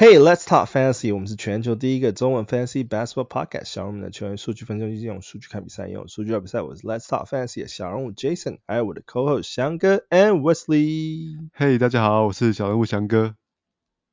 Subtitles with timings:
[0.00, 1.12] Hey, let's talk fantasy.
[1.12, 3.64] 我们是全球第一个中文 fantasy basketball podcast。
[3.66, 6.62] 小人物的球员数据分析，用数据看比赛，用数据来比赛。
[6.62, 11.36] 我是 Let's talk fantasy 的小人物 Jason，还有我的 co-host 翔哥 and Wesley。
[11.54, 13.34] Hey，大家好，我是小人物翔哥。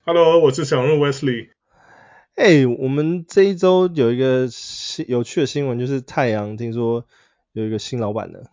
[0.03, 1.51] Hello，我是小人物 Wesley。
[2.35, 7.05] 哎，我们这一周有一个新有趣的新闻，就是太阳听说
[7.53, 8.51] 有一个新老板了，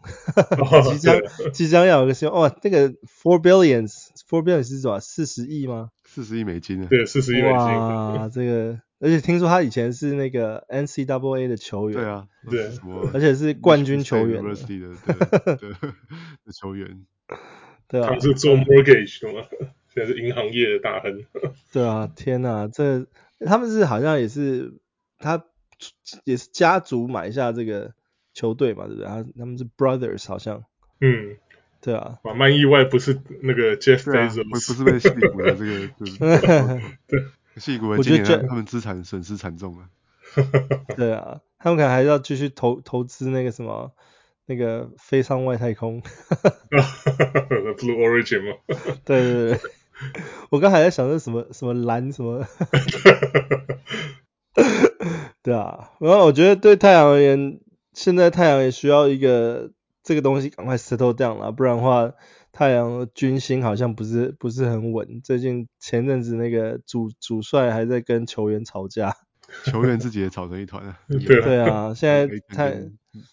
[0.93, 1.17] 即将
[1.53, 5.01] 即将要有一个新哦，那个 four billions，four billions 是多少？
[5.01, 5.91] 四十亿吗？
[6.15, 6.87] 四十亿美金啊！
[6.89, 7.57] 对，四十亿美金。
[7.57, 11.99] 哇，这个，而且听说他以前是那个 NCAA 的球员。
[11.99, 12.71] 对啊，对，
[13.13, 14.41] 而且是冠军球员。
[14.41, 15.71] University 的对
[16.47, 17.05] 的球员。
[17.89, 18.07] 对啊。
[18.07, 19.45] 他们是做 mortgage 的吗？
[19.93, 21.25] 现在是银行业的大亨。
[21.73, 23.09] 对啊，天哪，这
[23.45, 24.75] 他们是好像也是
[25.19, 25.45] 他
[26.23, 27.93] 也是家族买下这个
[28.33, 29.07] 球队嘛，对不对？
[29.09, 30.63] 他他们是 brothers 好像。
[31.01, 31.37] 嗯。
[31.85, 36.17] 对啊，蛮意外，不是那个 Jeff Bezos，、啊、不是被矽谷的这个， 就是
[37.07, 37.21] 对，
[37.59, 39.91] 矽谷的今年他们资产损失惨重啊。
[40.97, 43.93] 对啊，他们可能还要继续投投资那个什么
[44.47, 46.01] 那个飞上外太空。
[46.71, 48.57] Blue Origin 吗？
[49.05, 49.61] 对对对，
[50.49, 52.47] 我刚还在想着什么什么蓝什么。
[55.43, 57.61] 对啊，然后我觉得对太阳而言，
[57.93, 59.71] 现在太阳也需要一个。
[60.05, 62.13] 这个东西赶快 settle down 了，不然的话，
[62.53, 65.23] 太阳军心好像不是不是很稳。
[65.25, 69.17] 最近前阵子那个主主帅还在跟球员吵架，
[69.65, 70.99] 球员自己也吵成一团了。
[71.09, 72.75] 对对啊，现在太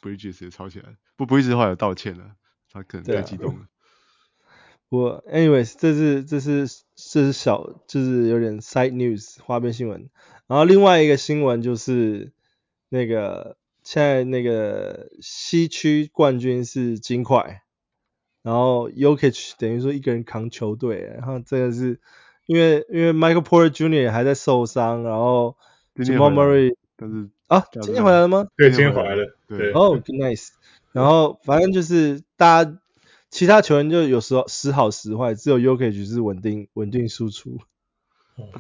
[0.02, 2.32] Bridges 也吵起来不，不 Bridges 后来有道歉了，
[2.72, 3.66] 他可能太激动了。
[4.88, 10.10] 我 anyways 这是这是这是小就是有点 side news 花边新闻，
[10.48, 12.32] 然后另外一个新闻就是
[12.88, 13.58] 那个。
[13.84, 17.64] 现在那个西区冠军是金块，
[18.44, 22.00] 然后 Jokic 等于说一个人扛球队，然后这个是
[22.46, 24.12] 因为因为 Michael Porter Jr.
[24.12, 25.58] 还在受伤，然后
[25.96, 28.48] Jamal Murray 但是啊，今天回来了吗？
[28.56, 29.36] 对，今天回来了。
[29.48, 30.50] 对，哦、oh,，nice。
[30.92, 32.80] 然后反正就是大家
[33.30, 37.58] 其他球员就有时候时好时坏，只有 Jokic 是稳定稳定输出。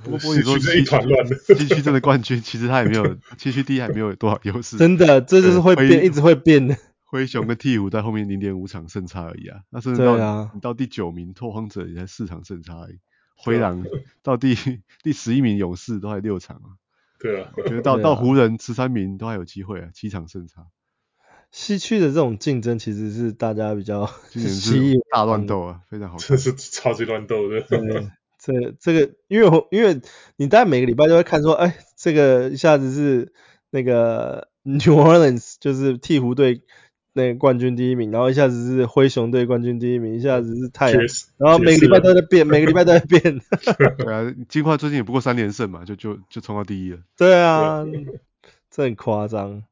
[0.03, 4.78] 不过你说西区西区真的冠军，其实他也没有西区第一还没有多少优势。
[4.78, 6.78] 真的，这就是会变，一直会变的。
[7.03, 13.00] 灰熊跟鹈鹕在后面零点五场胜差而已啊，那甚至到、啊、你到第九名拓荒者也才四场胜差而已。
[13.36, 13.84] 灰狼
[14.24, 14.56] 到第
[15.03, 16.80] 第十一名勇士都还六场啊。
[17.19, 20.68] 对啊，我觉得到、 啊、到湖人十三名都还有机会啊，七场胜差。
[21.52, 24.74] 西区的这种竞争其实是大家比较今年是
[25.12, 27.62] 大乱斗啊，非常好， 这是超级乱斗的。
[28.46, 30.02] 对这这个，因为我因为
[30.35, 33.31] 你大概每个礼拜都会看说，哎，这个一下子是
[33.69, 36.63] 那个 New Orleans 就是鹈鹕队
[37.13, 41.01] 那个冠军第一名，然后一下子是灰熊队冠军第一名，一下子是太阳，
[41.38, 43.22] 然后每个礼拜都在变，每个礼拜都在变。
[43.97, 47.00] 对啊，金块最近也不过三连胜嘛，就就就冲到第一了。
[47.18, 47.85] 对啊，
[48.72, 49.63] 这很夸张。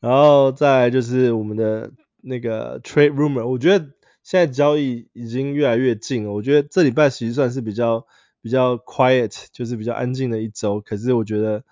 [0.00, 1.90] 然后再来就是我们的
[2.22, 3.86] 那个 Trade Rumor，我觉得。
[4.30, 8.06] 现在交易已经越来越近了，我觉得这礼拜其实算是比较
[8.40, 10.80] 比较 quiet，就是比较安静的一周。
[10.80, 11.64] 可是我觉得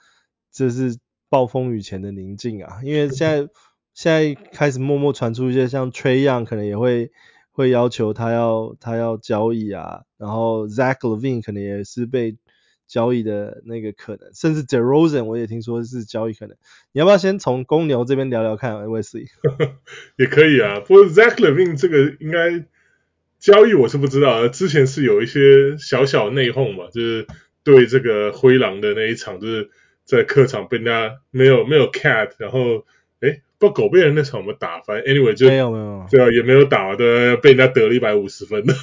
[0.51, 0.99] 这是
[1.29, 3.49] 暴风雨前的宁静啊，因为现在
[3.95, 7.13] 现在开始默默传出一些像 Trae Young 可能也会
[7.53, 12.39] 会要求他要他要交易啊，然后 Zach Levine 可能也是被。
[12.89, 16.57] 交易的那个可能，甚至 DeRozan 我也听说是交易可能。
[16.91, 19.29] 你要不要先从公牛这边聊聊看，Wesley？
[20.17, 22.65] 也可以啊，不过 Zach Levine 这个应该
[23.39, 27.27] 交易我是不知道，之前是有一些小小内讧嘛，就是
[27.63, 29.71] 对这个灰狼的那一场，就是
[30.05, 32.85] 在客场被人家没有没有 cat，然后。
[33.59, 38.75] 不知道狗被人那场我们打，反正 anyway 就没有没有，对啊，也没有打的，被人家得了一百五十分的，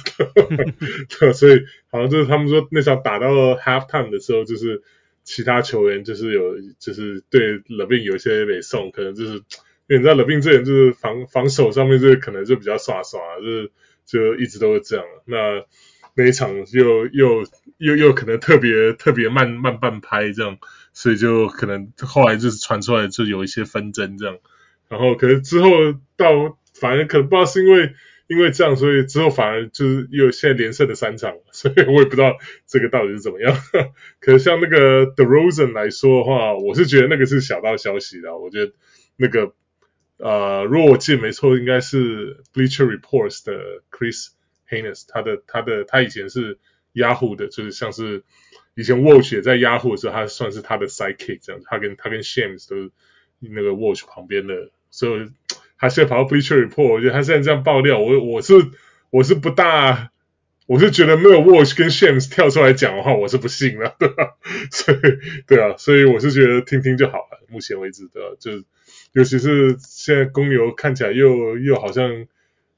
[1.18, 4.82] 对，所以好像就是他们说那场打到 half time 的时候，就是
[5.24, 9.32] 其他球员就是有就是对 LaVine 有一些没送，可能就是
[9.88, 13.70] 因为你知道 LaVine 这人就是防防守上面就是可能就比较耍耍，就是
[14.04, 15.06] 就一直都是这样。
[15.24, 15.64] 那
[16.14, 17.46] 那一场又又
[17.78, 20.58] 又又可能特别特别慢慢半拍这样，
[20.92, 24.36] 所以就可能后来就是传出来就有一些纷争这样。
[24.88, 25.70] 然后可能之后
[26.16, 27.94] 到，反正可能不知道是因为
[28.28, 32.36] 因为这样，所以之后反而就是又现在连胜了三场，所以我也不知道
[32.66, 33.56] 这个到底是怎么样。
[34.20, 38.36] 可是像那个 DeRozan 来说的话，我是觉得那个是小道消息的。
[38.36, 38.72] 我觉得
[39.16, 39.52] 那个
[40.18, 44.28] 呃，如果我记得没错，应该是 Bleacher Reports 的 Chris
[44.68, 46.58] Haynes，他的他的他以前是
[46.94, 48.24] Yahoo 的，就是像是
[48.74, 52.90] 以前 Watch 也在 Yahoo 的时候，他算是他的 sidekick 这样，他跟他跟 Shams 都是
[53.38, 54.70] 那个 Watch 旁边的。
[54.96, 55.28] 所以
[55.78, 58.54] 他现在跑到 Bleacher Report，我觉得他现在这样爆料，我我是
[59.10, 60.10] 我是不大
[60.64, 64.36] 我是觉得没有 Watch 跟 Shams 跳出来讲的话，我是不信的，对吧？
[64.72, 64.98] 所以，
[65.46, 67.44] 对啊，所以我是觉得听听就好了。
[67.48, 68.34] 目前为止，对吧？
[68.40, 68.64] 就
[69.12, 72.26] 尤其是现在公牛看起来又又好像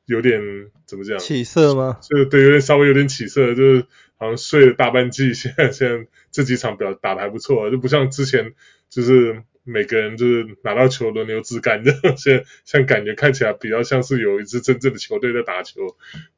[0.07, 0.41] 有点
[0.87, 1.21] 怎么讲？
[1.21, 1.99] 起色吗？
[2.03, 3.87] 就对，有点稍微有点起色，就是
[4.17, 8.55] 好像睡了大半季， 现在现在这几场表打的还不错，就不像之前
[8.91, 9.45] 就是。
[9.69, 15.81] 每个人就是拿到球轮流自干的， 现在像感觉看起来比较像是有一支真正的球队在打球，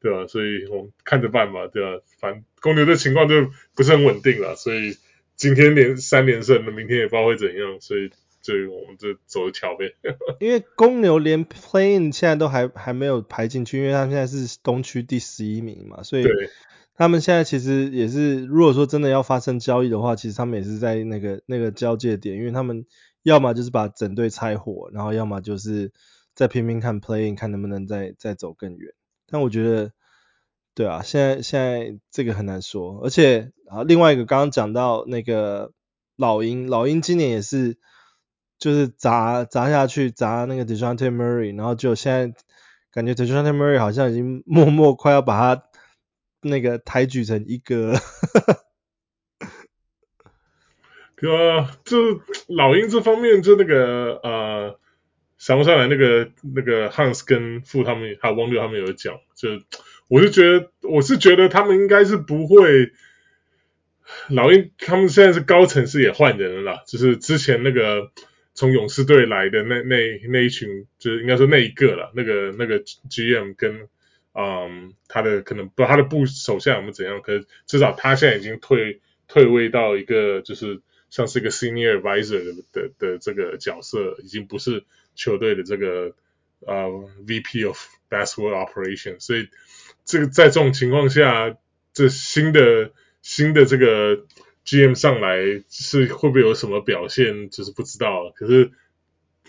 [0.01, 0.27] 对吧？
[0.27, 2.01] 所以我们看着办吧，对吧？
[2.19, 4.97] 反正公牛的情况就不是很稳定了，所以
[5.35, 8.09] 今天连三连胜，那明天也不知道会怎样，所以
[8.41, 9.93] 就我们就走着瞧呗。
[10.39, 16.25] 因为公牛连 Playing 现在都还还没有排进去，因为他们现在是东区第十一名嘛，所以。
[16.93, 22.85] 他们现在其实也是，如果说真的要发生交易的话，其实他们也是在那个那个交界点，因为他们
[23.23, 25.91] 要么就是把整队拆伙，然后要么就是
[26.35, 28.93] 再拼命看 playing，看能不能再再走更远。
[29.27, 29.91] 但我觉得，
[30.73, 32.99] 对啊，现在现在这个很难说。
[33.03, 35.71] 而且啊，另外一个刚刚讲到那个
[36.15, 37.77] 老鹰，老鹰今年也是
[38.59, 42.41] 就是砸砸下去砸那个 d e j o n t e Murray，然后就现在
[42.91, 45.63] 感觉 d e j o n t e Murray 好像已经 默默快要把他。
[46.43, 47.93] 那个抬举成一个，
[51.21, 54.79] 哥，就老鹰这方面，就那个呃，
[55.37, 59.49] 想不上来那个那个 Hans 跟傅他们还有汪六他们有讲，就
[60.07, 62.91] 我是觉得我是觉得他们应该是不会，
[64.29, 68.11] 老鹰他们现在是高层是也换人了，就是之前那个
[68.53, 73.87] 从勇士队来的那那那一群，就是应该说那一个了，那个那个 GM 跟。
[74.33, 80.79] 嗯，他的可能不他的部手下有没有怎样，可是至少他现在已经退退位到一个就是
[81.11, 86.15] 像是一个 senior advisor 的的的这个角色，已经不是球队的这个
[86.61, 87.77] 呃 VP of
[88.09, 89.49] basketball operation，所以
[90.03, 91.55] 这个在这种情况下，
[91.93, 92.91] 这新的
[93.21, 94.25] 新的这个
[94.65, 98.71] GM 上来是会不会有什么表现，就是不知道，可是。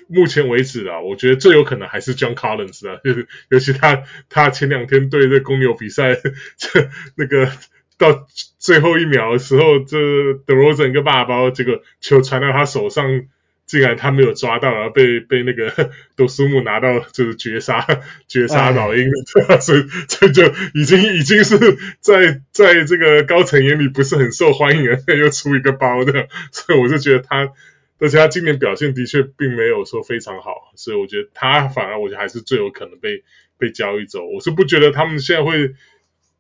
[0.09, 6.17] 目前为止啊，我觉得最有可能还是 John Collins 啊，就 是尤其他他前两天对这公牛比赛，
[6.59, 7.51] 这那个
[7.99, 8.27] 到
[8.59, 13.23] 最后一秒的时候，这 DeRozan 一个大包，这个球传到他手上，
[13.67, 17.87] 竟然他没有抓到，然后被被那个多苏木拿到就是绝杀
[18.29, 19.09] 绝杀老鹰，
[19.49, 20.45] 哎、 所以这就
[20.75, 21.59] 已经已经是
[22.01, 27.53] 在在这个高层眼里不是很受欢迎的，又出一个包的， 所以我就觉得他。
[27.99, 33.23] 而且他今年表现的确并没有说非常好，所以我觉得他反而我觉得还是最有可能被
[33.59, 34.27] 被交易走。
[34.27, 35.77] 我是不觉得他们现在会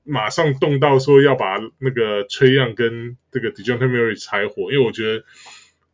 [0.04, 5.24] 马上动到说要把那个崔样跟这个 d e j o n t e Murray 拆伙，因为我觉得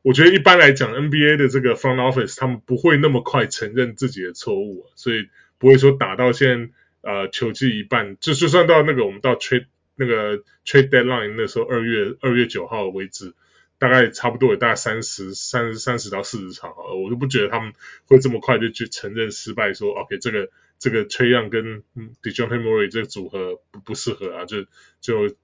[0.03, 5.29] 我觉得一般来讲 NBA 的这个 front office 他们不会那么快承认自己的错误，所以
[5.59, 6.73] 不会说打到现在
[7.03, 9.67] 呃球季一半，就就算到那个我们到 trade
[9.97, 13.35] 那个 trade deadline 那时候二月二月九号为止。
[13.81, 17.73] 大概差不多有大概三十三三十到四十场，我就不觉得他们
[18.07, 21.83] 会这么快就去承认失败，说 OK 这个这个 Trae Young 跟
[22.23, 24.65] Dejounte Murray 这个组合不不适合啊，就
[25.01, 25.37] 就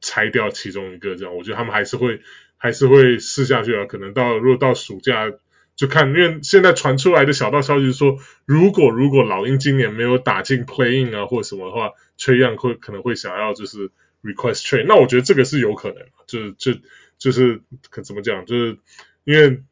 [0.00, 1.36] 拆掉其中一个这样。
[1.36, 2.22] 我觉得他们还是会
[2.56, 5.32] 还是会试下去啊，可能到如果到暑假
[5.76, 13.90] 就看，因为现在传出来的小道消息是说，如果如果老鹰今年没有打进 Play In 啊或者什么的话，Trae Young 会可能会想要就是
[14.22, 16.80] Request Trade，那我觉得这个是有可能，就是就。
[17.18, 18.78] 就是可怎么讲，就是
[19.22, 19.62] 因为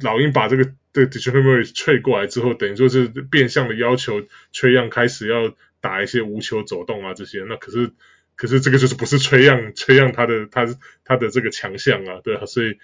[0.00, 4.20] 老鹰把这个对 Dejounte Murray trade 过来之后，等于说是变相的要求
[4.52, 7.90] Trae Young 开始要打一些无球走动啊这些，那可是
[8.36, 10.66] 可是这个就是不是 Trae Young，Trae Young 他的他
[11.04, 12.78] 他的这个强项啊，对啊，所以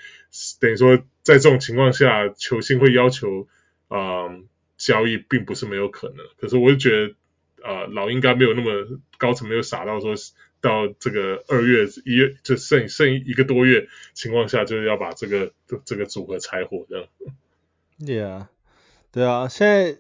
[0.61, 3.49] 等于说在这种情况下，球星会要求
[3.89, 4.29] 啊、
[4.77, 7.15] 交易并不是没有可能，可是我就觉得
[7.63, 10.15] 啊、老鹰应该没有那么高层没有傻到说。
[10.61, 15.53] 到这个二月一月就剩剩一个多月情况下，就是要把这个
[15.85, 17.07] 这个组合拆伙这样。
[17.99, 18.47] Yeah，
[19.13, 19.99] 对啊，现在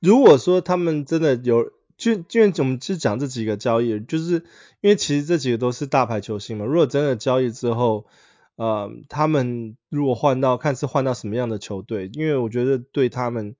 [0.00, 4.44] 如果说他们真的有，就因为我们就讲这几个交易，就是
[4.80, 6.64] 因为其实这几个都是大牌球星嘛。
[6.64, 8.06] 如果真的交易之后，
[8.56, 13.56] 呃，他们如果换到看是换到什么样的球队，因为我觉得对他们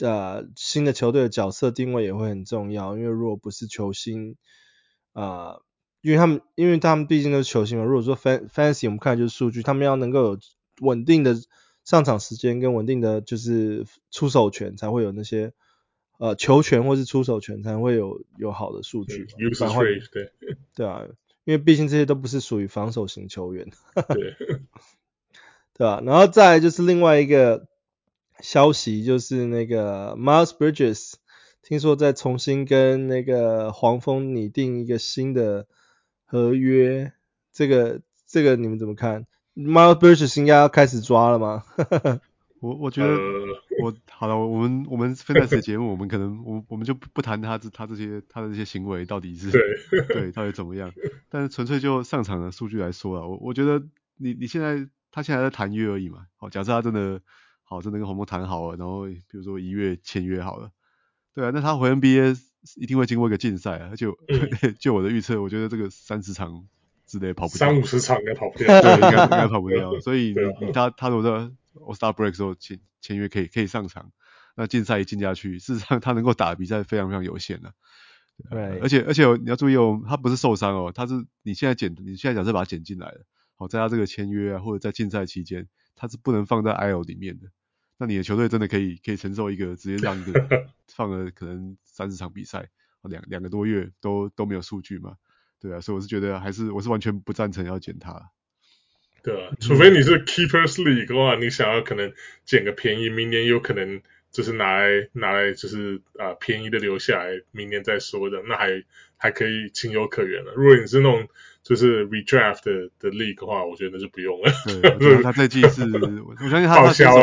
[0.00, 2.96] 呃新的球队的角色定位也会很重要。
[2.96, 4.36] 因为如果不是球星，
[5.12, 5.62] 呃，
[6.00, 7.84] 因为他们，因为他们毕竟都是球星嘛。
[7.84, 10.38] 如果说 fantasy 我们看就是数据，他们要能够有
[10.80, 11.36] 稳定的
[11.84, 15.52] 上场时间跟稳定的就是出手权，才会有那些
[16.18, 19.18] 呃球权或是出手权，才会有有好的数据。
[19.18, 21.02] 对对对啊，
[21.44, 23.70] 因为毕竟这些都不是属于防守型球员。
[24.08, 24.36] 对，
[25.74, 26.02] 对吧？
[26.04, 27.66] 然后再来就是另外一个
[28.40, 31.14] 消息，就是那个 Miles Bridges。
[31.62, 35.66] 听说再重新跟那个黄蜂拟定一个新的
[36.24, 37.12] 合约，
[37.52, 41.64] 这个这个你们怎么看？Miles Bridges 应该要开始抓了吗？
[42.60, 43.16] 我我觉得
[43.80, 49.60] 我好了，我们我们 Fantasy 的节目，我们可能我我们就不不谈他这他这些他的这些行为到底是对
[50.08, 50.92] 对到底怎么样，
[51.28, 53.82] 但是纯粹就上场的数据来说啊，我我觉得
[54.16, 57.20] 你你现在他现在在谈约而已嘛，好，假设他真的
[57.62, 60.70] 好真的跟黄蜂谈好了，然后比如说一月签约好了。
[61.34, 62.38] 对啊，那他回 NBA
[62.76, 66.66] 一定会经过一个竞赛啊，就、嗯、 就我的预测，我觉得这个三十场
[67.06, 69.98] 之内跑不掉，三五十场应该跑不掉，对，应该应该跑不掉。
[70.00, 71.30] 所以 你你他他如果在
[71.80, 74.12] All Star Break 时候签签约可以可以上场，
[74.56, 77.74] 那竞赛一进下去，事实上他能够打的比赛非常非常有限的、啊。
[78.50, 83.24] 对，而且而且你要注意哦，他不是受伤哦，他是你现在捡你现在假设把他捡进来了，
[83.56, 87.48] 好，在他这个签约啊或者在竞赛期间，他是不能放在 IO 里面的。
[88.02, 92.68] 那你的球队真的可以可以承受一个直接让一个 放了可能三十场比赛，
[93.02, 95.14] 两两个多月都都没有数据嘛？
[95.60, 98.32] 对啊，所以我是觉得还是我是完全不赞成要减他。
[99.22, 102.12] 对啊，除非你是 Keepers League 的话，你想要可能
[102.44, 108.82] 捡个便宜，明年有可能就是拿来拿来就是啊、呃、便宜的留下来，明年再说的，那还
[109.16, 110.54] 还可以情有可原了。
[110.56, 111.28] 如果你是那种
[111.62, 114.52] 就是 redraft 的的 league 的话，我觉得那就不用了。
[114.98, 115.82] 对，他这季是，
[116.26, 117.18] 我相信他他身手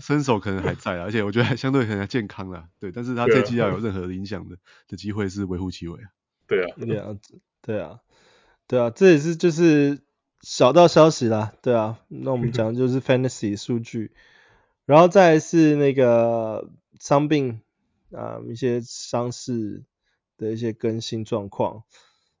[0.00, 2.68] 身手可能还在啊，而且我觉得还相对可能健康啦。
[2.78, 6.08] 对，但是他这季要有任何影响的的机会是微乎其微啊。
[6.46, 7.16] 对啊，对啊，
[7.62, 8.00] 对啊，
[8.68, 10.00] 对啊，这也是就是
[10.42, 11.54] 小道消息啦。
[11.62, 14.12] 对啊，那我们讲的就是 fantasy 数据，
[14.84, 16.68] 然后再来是那个
[17.00, 17.62] 伤病
[18.12, 19.84] 啊，一些伤势
[20.36, 21.84] 的一些更新状况。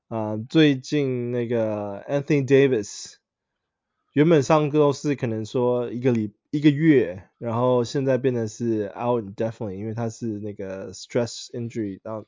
[0.08, 3.14] 啊，最近那个 Anthony Davis
[4.12, 12.26] 原本上个都是可能说一个礼一个月，然后现在变成是 out indefinitely，因为他是那个 stress injury，然后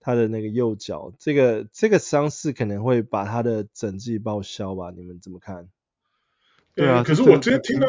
[0.00, 4.92] 他的那个右脚，这个这个伤势可能会把他的整季报销吧？
[4.94, 5.68] 你们怎么看？
[6.74, 7.88] 对啊，可是我今天听到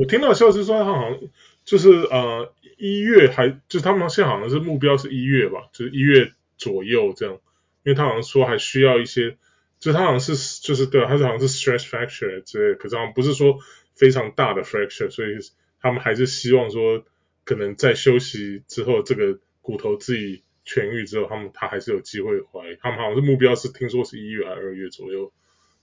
[0.00, 1.18] 我听到的消息说他好像
[1.64, 7.38] 就是呃一月还就是他们现在好像是目标是一月吧，就是一月左右这样。
[7.86, 9.38] 因为他好像说还需要一些，
[9.78, 13.60] 就他好像是就是对，他是好像是 stress fracture 之类，可是好像不是说
[13.94, 15.38] 非常大的 fracture，所以
[15.80, 17.04] 他们还是希望说
[17.44, 22.74] 可能在休息之后，这个骨头自己痊愈之后，他们他还是有机会怀。
[22.80, 25.32] 他们好像是目标是听说是一月还是二月左右，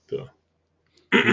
[0.06, 0.26] 对吧？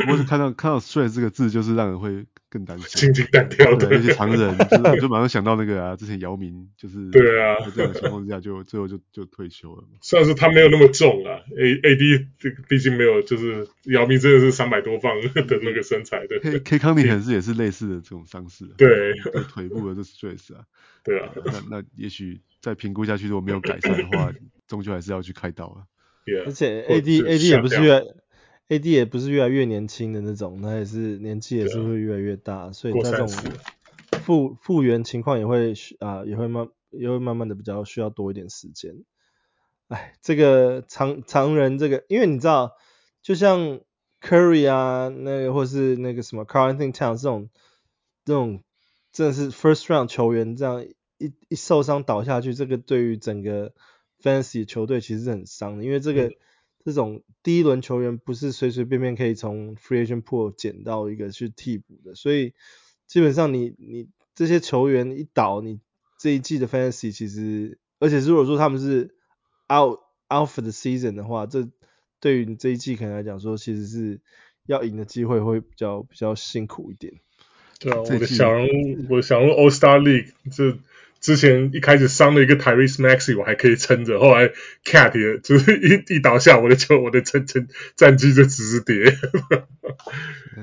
[0.09, 2.25] 我是看到看到 stress 这个字，就是让人会。
[2.51, 9.85] 更担心，心惊胆跳的那些常人， 就是我就马上想到那个啊，之前姚明就是对啊，在这样的情况之下就最后就就退休了。
[10.01, 16.39] 虽然说他没有那么重啊，A A D 这个毕竟没有，就是姚明真的是三百多磅的那个身材的。
[16.41, 19.13] K K 康尼可能是也是类似的这种伤势，对，
[19.53, 20.65] 腿部的这 stress 啊，
[21.05, 21.29] 对啊，
[21.69, 24.33] 那那也许再评估下去，如果没有改善的话，
[24.67, 25.87] 终究还是要去开刀啊。
[26.25, 28.03] Yeah, 而且 A D A D 也不是越。
[28.71, 33.27] AD 也不是越来越年轻的那种，那也是年纪也是会越来越大，啊、所以在这种
[34.23, 39.03] 复复原情况也会啊、呃、也会慢也会慢慢的比较需要多一点时间。
[39.89, 42.77] 哎，这个常常人这个，因为你知道，
[43.21, 43.81] 就像
[44.21, 47.49] Curry 啊，那个或是那个什么 Karl-Anthony Towns 这种
[48.23, 48.63] 这种
[49.11, 50.85] 真的是 First Round 球员，这样
[51.17, 53.73] 一一受伤倒下去，这个对于整个
[54.23, 56.27] Fantasy 球队其实是很伤的，因为这个。
[56.27, 56.35] 嗯
[56.83, 62.53] 这种第一轮球员不是随随便便可以从 free agent pool 捡到一个去替补的，所以
[63.07, 65.79] 基本上你你这些球员一倒，你
[66.17, 69.15] 这一季的 fantasy 其实，而且如果说他们是
[69.71, 69.99] out
[70.33, 71.69] out for the season 的话，这
[72.19, 74.19] 对于你这一季可能来讲说，其实是
[74.65, 77.13] 要赢的机会会比较比较辛苦一点。
[77.79, 80.77] 对啊，我的小人物，我想入 All Star League 这。
[81.21, 84.51] 之前一开始伤了一个 Tyrese Maxey，我还可以撑着，后来
[84.83, 89.15] Cat 也就是一一倒下，我的球，我的撑撑战绩就直直跌。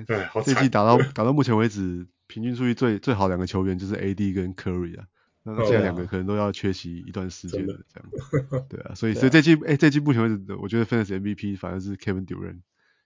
[0.08, 0.54] 哎，好惨。
[0.54, 5.04] 这季打到打到目前为止，平均数据最最好两个球员就是 AD 跟 Curry 啊，
[5.44, 8.64] 那现在两个可能都要缺席一段时间了，这样。
[8.68, 12.58] 对啊， 所以所以这季哎这季目前为止，我觉得 Fantasy MVP 反而是 Kevin Durant，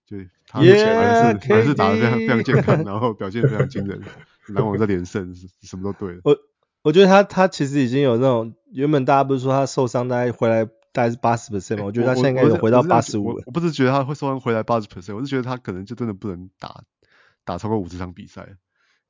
[0.06, 0.16] 就
[0.48, 4.00] 他目前还是还是打得非常非常健康，然后表现非常惊人，
[4.48, 6.20] 篮网在连胜，什么都对了。
[6.24, 6.36] 我
[6.90, 11.84] 觉得他他其实已经有那种原本大家不是说他受伤大概回来大概是八十 percent 吗？
[11.84, 13.40] 我觉得他现在应该有回到八十五。
[13.46, 16.82] 我不是觉得他会受伤回来八十 percent，我是觉得他可能就真的不能打
[17.44, 18.56] 打超过五十场比赛。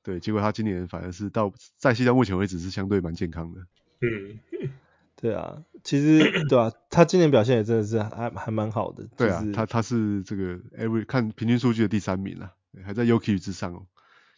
[0.03, 3.61] 对，结果他今年反而是到在现在目前为止是相对蛮健康的。
[4.03, 4.69] 嗯，
[5.17, 9.09] 对啊，其实对啊，他今年表现也真的是还还蛮好的。
[9.17, 12.53] 对啊，他他是这个 every 看平均数据的第三名啊，
[12.85, 13.87] 还在 Jokic 之上哦。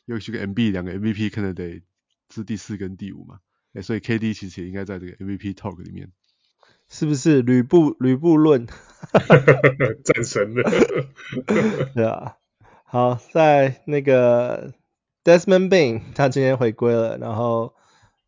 [0.06, 1.82] Yuki 跟 Embiid 两个 MVP 可能得。
[2.34, 3.38] 是第四跟第五嘛？
[3.74, 6.12] 哎，所以 KD 其实也应该在这个 MVP talk 里面，
[6.88, 8.66] 是不是吕布吕布论？
[10.04, 10.62] 战神的，
[11.94, 12.36] 对啊。
[12.84, 14.72] 好，在那个
[15.24, 17.74] Desmond Bane 他今天回归了，然后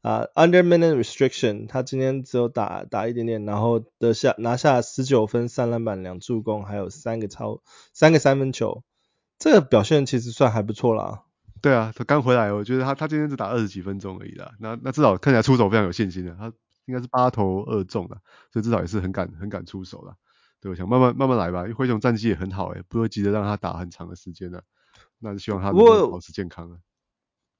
[0.02, 8.82] 啊、uh, under minute restriction 他今天只有打打一点点，然后得下拿下十九分三篮板两助攻，还有三个超三个三分球，
[9.38, 11.22] 这个表现其实算还不错啦。
[11.62, 14.52] 对啊，他刚回来，我觉得他他今天只打二十几分钟而已啦。
[14.60, 16.52] 那那至少看起来出手非常有信心的，他
[16.84, 18.18] 应该是八投二中了，
[18.52, 20.14] 所以至少也是很敢很敢出手了。
[20.60, 24.64] 对，我想慢慢慢慢来吧，因为灰熊战绩也很好诶，不会急着让他打很长的时间的。
[25.18, 26.78] 那就希望他能够保持健康啊。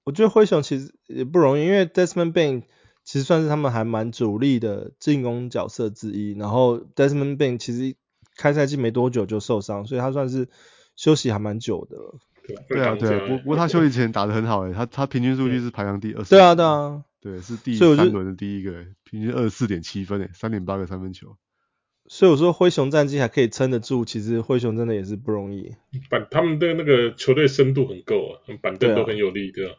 [0.04, 2.62] 我觉得灰熊其实也不容易，因为 Desmond Bane
[3.02, 6.32] 其实算是他们还蛮主力的进攻角色之一。
[6.38, 7.96] 然后 Desmond Bane 其实
[8.36, 10.48] 开赛季没多久就受伤，所以他算是
[10.94, 11.96] 休息还蛮久的。
[12.68, 16.30] 对啊，对啊，不不过他休息前打得很好诶，他他平均数据是排行第二十。
[16.30, 21.36] 对啊，对啊，对，是第三轮的第一个，平均二十四点七分诶，三点八个三分球。
[22.08, 25.74] 所以我说灰熊战绩还可以撑得住，其实灰熊真的也是不容易。
[26.08, 29.74] 板他们的那个球队深度很够啊，板凳都很有力，对啊。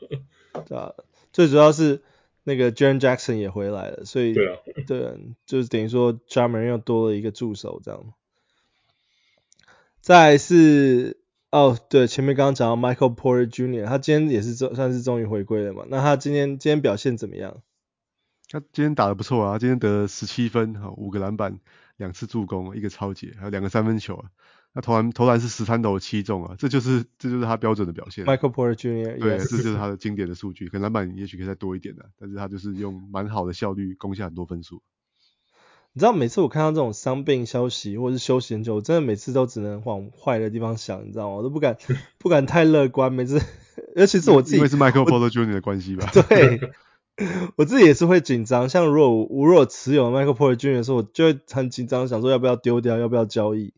[0.67, 0.93] 对啊，
[1.31, 2.01] 最主要是
[2.43, 8.13] 那个 Jaren Jackson 也回来了，所以对啊，对，就是等于说 Ja Morant 又多了一个助手这样。
[10.01, 11.17] 再来是
[11.51, 15.85] 哦，对，前面刚刚讲到 Michael Porter Jr.，他今天也是算是终于回归了嘛？
[15.89, 17.61] 那他今天今天表现怎么样？
[18.49, 21.59] 他今天打得不错啊，今天得十七分，哈，五个篮板，
[21.95, 24.29] 两次助攻，一个抄截，还有两个三分球啊。
[24.73, 28.25] 那投篮投篮是十三投七中啊，这就是这就是他标准的表现。
[28.25, 29.17] Michael Porter Jr.
[29.17, 30.67] 对，这就是他的经典的数据。
[30.67, 34.83] 可能篮板也许可以再多一点的，但是他就是用蛮好的效率攻下很多分数。
[35.97, 41.37] 你知道每次我看到这种伤病消息或者是休息很久，我真的每次都只能往坏的地方想，你知道吗？
[41.37, 41.75] 我都不敢
[42.19, 43.11] 不敢太乐观。
[43.11, 43.41] 每次，
[43.95, 45.53] 尤其是我自己，因为是 Michael Porter Jr.
[45.53, 46.07] 的关系吧？
[46.29, 46.59] 对。
[47.55, 50.73] 我自己也是会紧张，像如果我如果持有 Michael Porter Jr.
[50.75, 53.73] 的时候，我就会很紧张，想说要不要丢掉，要不要交易。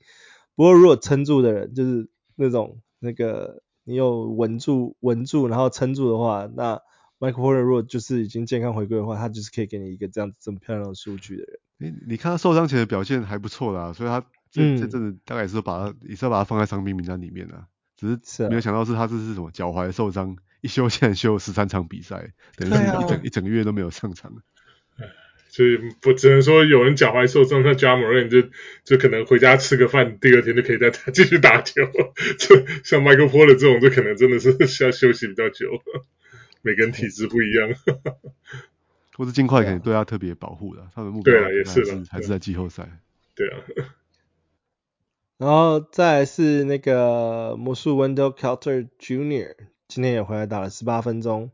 [0.57, 6.81] 不过如果撑住的人，就是那种那个你有稳住稳住，然后撑住的话，那
[7.17, 11.59] Michael Porter 如果就是已经健康回归的话，他就是可以给你一个这样子这么漂亮的数据的人。
[11.79, 17.65] 你你看他受伤前的表现还不错啦，所以他这、嗯、这阵子大概也是把他也是要把他放在伤病名单里面的，
[17.97, 20.37] 只是没有想到是他这是什么脚踝受伤。
[20.61, 24.33] 一休现在休十三场比赛，等于是一整、啊、一整个月都没有上场。
[25.47, 28.49] 所以我只能说有人脚踝受伤，像 Ja Morant 就
[28.83, 31.85] 就可能回家吃个饭，第二天就可以再继续打球。
[32.37, 35.81] 就像 Michael Porter 这种，就可能真的是需要休息比较久。
[36.61, 37.69] 每个人体质不一样，
[39.19, 42.89] 或是尽快可以对他特别保护的，他的目标对啊，也是的，还是在季后赛。
[43.35, 43.59] 对啊。
[45.37, 49.55] 然后再来是那个魔术 Wendell Carter Jr.
[49.89, 51.51] 今天也回来打了十八分钟，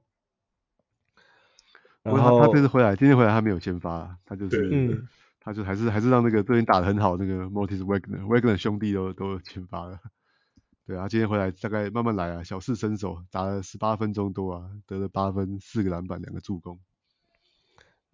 [2.04, 5.08] 然后他这次回来，今天回来他没有先发，他就是，嗯、
[5.39, 9.99] 他就还是还是让那个最近打的很好那个 Moritz Wagner，Wagner 兄弟都都先发了，
[10.86, 16.80] 对啊，今天回来大概慢慢来啊，小试身手，打了十八分钟多啊，得了八分，四个篮板，两个助攻，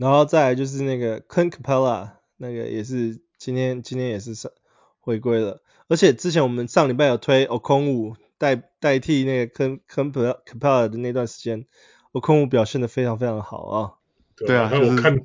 [0.02, 4.52] 然后再来就是那个 Clint Capela，那个也是今天今天也是上
[5.00, 11.68] 回归了，而且之前我们上礼拜有推 Okongwu 代代替那个 Ken Ken Capella 的那段时间
[12.14, 13.94] ，，O 空五表现的非常非常好啊。
[14.36, 15.20] 对啊，我看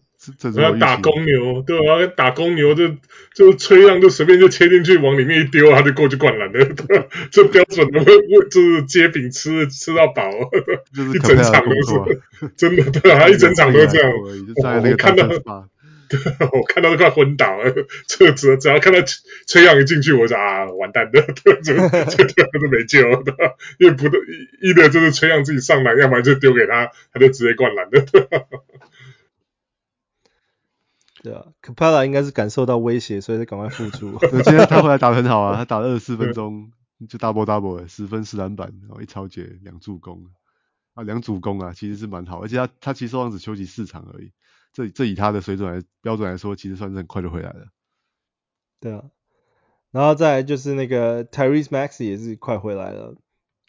[0.56, 2.88] 我要打公牛，对啊，要打公牛就
[3.34, 6.76] 就吹让就随便就切进去往里面一丢，他就过去灌篮了，
[7.30, 8.04] 这标准的，
[8.50, 10.30] 就是接饼吃吃到饱，
[11.14, 11.70] 一整场都
[12.10, 12.20] 是，
[12.56, 14.12] 真的对啊，他一整场都这样，
[14.90, 15.28] 我看到。
[16.52, 17.74] 我看到都快昏倒了，
[18.06, 19.00] 这只只要看到
[19.48, 23.24] 崔杨一进去，我就啊完蛋了，这这 这都没救了，
[23.80, 24.20] 因为不对，
[24.62, 28.06] 一的就是崔杨自己上篮，要不然就丢给他，他就直接灌篮的。
[31.26, 34.16] 对啊，Capela 应该是感受到威胁，所以才赶快复出。
[34.30, 36.70] 今天他回来打得很好啊，他打了二十四分钟
[37.08, 40.24] 就 double double，十分十篮板，然后一抄截两助攻
[40.94, 44.30] 啊，两主攻啊，其实是蛮好，而且他他其实受伤只休息四场而已。
[44.72, 47.66] 这这以他的水准来标准来说，其实算是很快就回来了。
[48.78, 49.02] 对啊，
[49.90, 53.16] 然后再来就是那个 Tyrese Maxey 也是快回来了。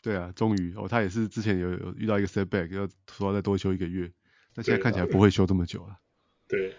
[0.04, 4.12] 对啊，终于哦，他也是之前有有遇到一个 setback，要说要再多休一个月，
[4.54, 5.98] 但现在看起来不会休这么久了。
[6.48, 6.76] 对。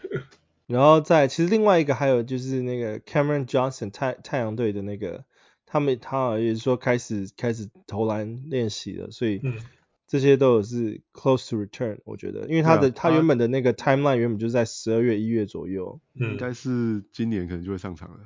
[0.68, 5.24] 然后在其实另外一个还有就是那个 Cameron Johnson 太太阳队的那个，
[5.66, 9.40] 他们他也是说开始开始投篮练习了，所以。
[9.42, 9.56] 嗯
[10.10, 18.20] 这些都有是 close to return，我觉得，因为他的、啊、他原本的那个 timeline 原本就在十二月一月左右，嗯，应该是今年可能就会上场了。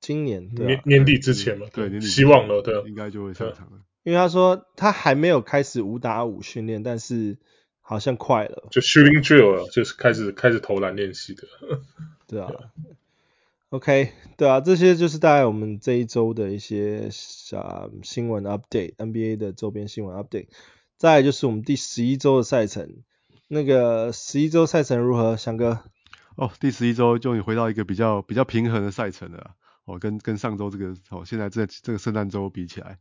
[0.00, 3.82] 今年对、啊、年年底之前嘛，对，年底希望了，对，应该就会上场了。
[4.02, 7.36] 因为他说他还没有开始五打五训练，但是
[7.90, 11.42] 好像快了，就 shooting drill 就是开始开始投篮练习的。
[12.28, 12.48] 对啊
[13.70, 17.10] ，OK，对啊，这些就是大概我们这一周的一些
[17.52, 20.46] 啊新闻 update，NBA 的周边新闻 update。
[20.98, 23.02] 再来就是我们第十一周的赛程，
[23.48, 25.80] 那个十一周赛程如何，翔哥？
[26.36, 29.56] 哦，第十一周终于回到一个比较比较平衡的赛程了。
[29.84, 32.98] 哦，跟跟上周这个哦，现在这这个圣诞周比起来，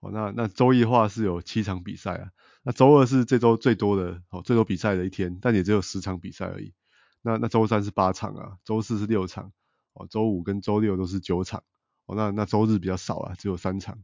[0.00, 2.30] 哦，那那周一的话是有七场比赛啊，
[2.62, 6.72] 那周二是这周最多的哦，最多比赛的一天，但也只有十场比赛而已。
[7.20, 9.52] 那那周三是八场啊，周四是六场，
[9.94, 11.64] 哦，周五跟周六都是九场，
[12.06, 13.98] 哦，那那周日比较少啊，只有三场。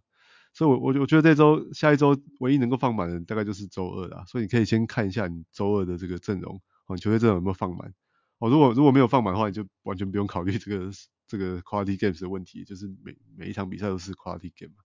[0.52, 7.94] 所以我，我我我觉得这周下一周唯一能够放满的大概就是周二啦，所以你可以先看一下你周二的这个阵容，哦，球队阵容有没有放满。
[8.38, 10.90] 哦，如果如果没有放满的话，你就完全不用考虑这个。
[11.26, 14.83] 这个 quality games 的问题，就是每每一场比赛都是 quality game 嘛。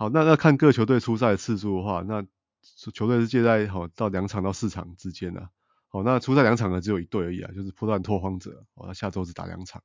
[0.00, 2.26] 好，那那看各球队出赛次数的话，那
[2.94, 5.50] 球队是介在好到两场到四场之间啊。
[5.90, 8.64] 好，那出赛两场的只有一队而已啊，就是波特兰拓荒者。
[8.76, 9.82] 哦，那下周只打两场。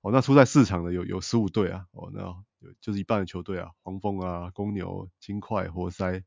[0.00, 1.84] 哦，那出赛四场的有有十五队啊。
[1.92, 2.42] 哦，那有
[2.80, 6.24] 就是一半的球队啊，黄蜂啊、公牛、金块、活塞、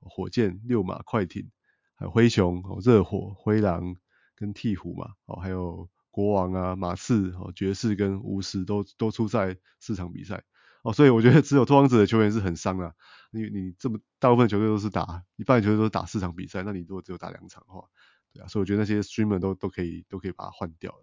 [0.00, 1.52] 火箭、六马、快艇，
[1.94, 3.94] 还有灰熊、哦、热火、灰狼
[4.34, 5.12] 跟鹈鹕嘛。
[5.26, 5.88] 哦，还有。
[6.10, 10.42] 国王啊，马刺、哦，爵士跟巫师都都出赛四场比赛
[10.82, 12.92] 哦，所以我觉得只有拓荒者的球员是很伤啊。
[13.30, 17.88] 你你这么大部分球队都是打一半球队都是打四场比赛，那你如果只有打两场的话，
[18.32, 20.98] 对啊，所以我觉得那些 streamer 都都可以都可以把它换掉了。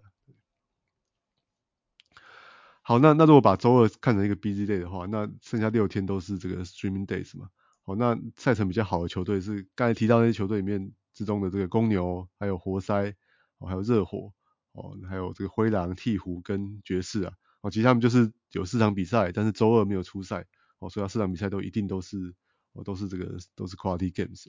[2.81, 7.49] 好，那那如果把周二看成一个 busy day 的话，那剩下六天都是这个 streaming days 嘛。
[7.83, 13.15] 好，那赛程比较好的球队是刚才提到那些球队里面之中的这个公牛，还有活塞，
[13.59, 14.33] 哦，还有热火。
[14.73, 20.45] 哦，还有这个灰狼、鹈鹕跟爵士啊，哦，其实他们就是有四场比赛，但是周二没有出赛，
[20.79, 22.33] 哦，所以他四场比赛都一定都是，
[22.73, 24.47] 哦，都是这个都是 quality games。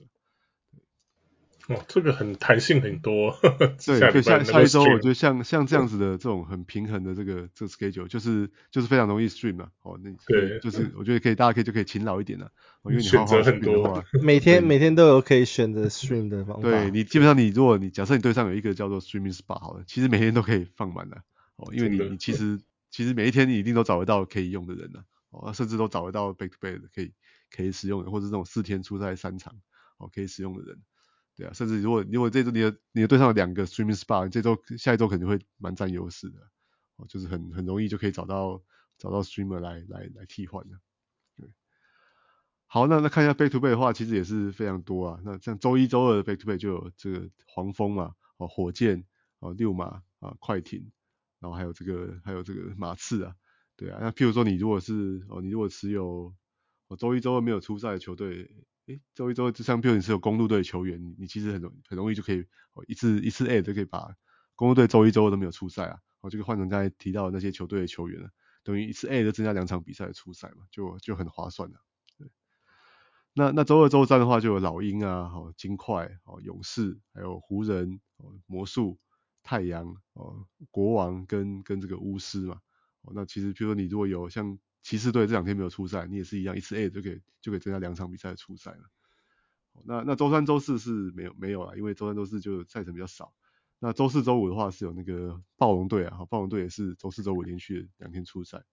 [1.67, 3.37] 哦，这个很弹性很多。
[3.85, 9.69] 对，就下下一周，我觉得像像这样子的这种很平衡的这个这个 schedule，就是就是非常容易 stream 嘛。
[9.83, 12.51] 哦，那对，就是我觉得可以，大家可以就可以勤劳一点了。
[12.81, 16.63] 哦，因为你好好选的话，每天每天都有可以选择 stream 的方法。
[16.63, 21.21] 对，你基本上你如果你假设你队上有一个叫做 streaming spot 好了，其实每天都可以放满了。
[21.57, 22.59] 哦，因为你你其实
[22.91, 25.03] 其实每一天你一定都找得到可以用的人了。
[25.31, 27.13] 哦，甚至都找得到 back to back 的可以
[27.49, 29.55] 可以使用的，或者这种四天出赛三场
[29.97, 30.77] 哦可以使用的人。
[31.37, 36.39] 对啊，甚至如果如果这周你的你的队上有两个 streaming spot，这周下一周肯定会蛮占优势的，
[36.97, 38.61] 哦，就是很很容易就可以找到
[38.97, 40.77] 找到 streamer 来来来替换的。
[41.37, 41.49] 对，
[42.65, 45.21] 好，那那看一下 back to back 的话，其实也是非常多啊。
[45.23, 49.05] 那像周一周二的 back to back 就有这个黄蜂嘛，哦，火箭，
[49.39, 50.91] 哦，六马啊，快艇，
[51.41, 53.35] 然后还有这个还有这个马刺啊，
[53.75, 53.97] 对啊。
[53.99, 56.33] 那譬如说你如果是哦，你如果持有
[56.87, 58.49] 哦周一周二没有出赛的球队。
[58.87, 62.41] 诶，周一周二，就像譬如你是有公鹿队的球员，你其实很容很容易就可以
[62.73, 64.15] 哦一次一次 A 就可以把
[64.55, 68.31] 公鹿队周一周二都没有出赛啊，哦就可以换成刚才提到那些球队的球员了，
[68.63, 71.79] 等于一次 A 就增加两场比赛的出赛嘛，就就很划算了。
[72.17, 72.31] 对，
[73.33, 78.97] 那那周二周三的话就有老鹰啊，好金块，哦勇士，还有湖人，哦魔术，
[79.43, 82.61] 太阳，哦国王跟跟这个巫师嘛，
[83.01, 84.57] 哦那其实比如说你如果有像。
[84.83, 88.89] 骑士队这两天没有出赛，你也是一样，一次 A 就可以就可以增加两场比赛的出赛了。
[89.83, 93.31] 那那周三周四是没有没有了，因为周三周四就赛程比较少。
[93.77, 98.63] 那周四周五的话是有那个暴龙队啊，暴龙队也是周四周五连续两天出赛。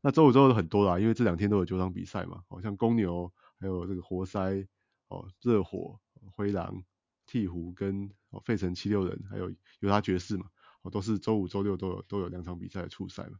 [0.00, 4.66] 那周五周六很多啦，因为这两天都有九场比赛嘛，好像公牛还有这个活塞
[5.08, 6.00] 哦，热火、
[6.34, 6.82] 灰狼、
[7.26, 10.46] 鹈鹕跟哦费城七六人，还有犹他爵士嘛，
[10.82, 13.38] 哦都是周五周六都有都有两场比赛的出赛嘛。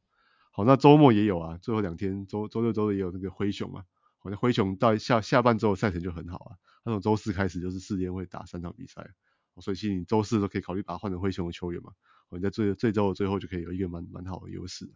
[0.50, 3.84] 好，那周末也有啊，最后两天周周六周日也有那个灰熊嘛。
[4.18, 9.10] 好像灰熊到下下半周的赛程就很好啊，那从周四开始就是四天会打三场比赛，
[9.60, 11.92] 所以其实你周四都可以考虑把它换成灰熊的球员嘛。
[12.30, 14.90] 你在最最周的最后就可以有一个蛮蛮好的优势。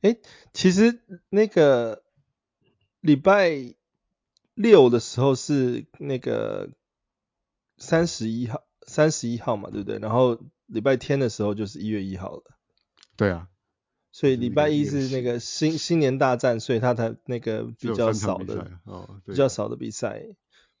[0.00, 0.20] 诶，
[0.52, 2.02] 其实那个
[3.00, 3.76] 礼拜
[4.56, 6.70] 六的时候是那个
[7.76, 9.98] 三十一号，三十一号嘛，对不对？
[9.98, 12.42] 然后礼拜天的时候就是一月一号了。
[13.16, 13.48] 对啊，
[14.12, 20.22] 所以礼拜一是那个新新年大战，所以他才那个比较少的哦，比较少的比赛。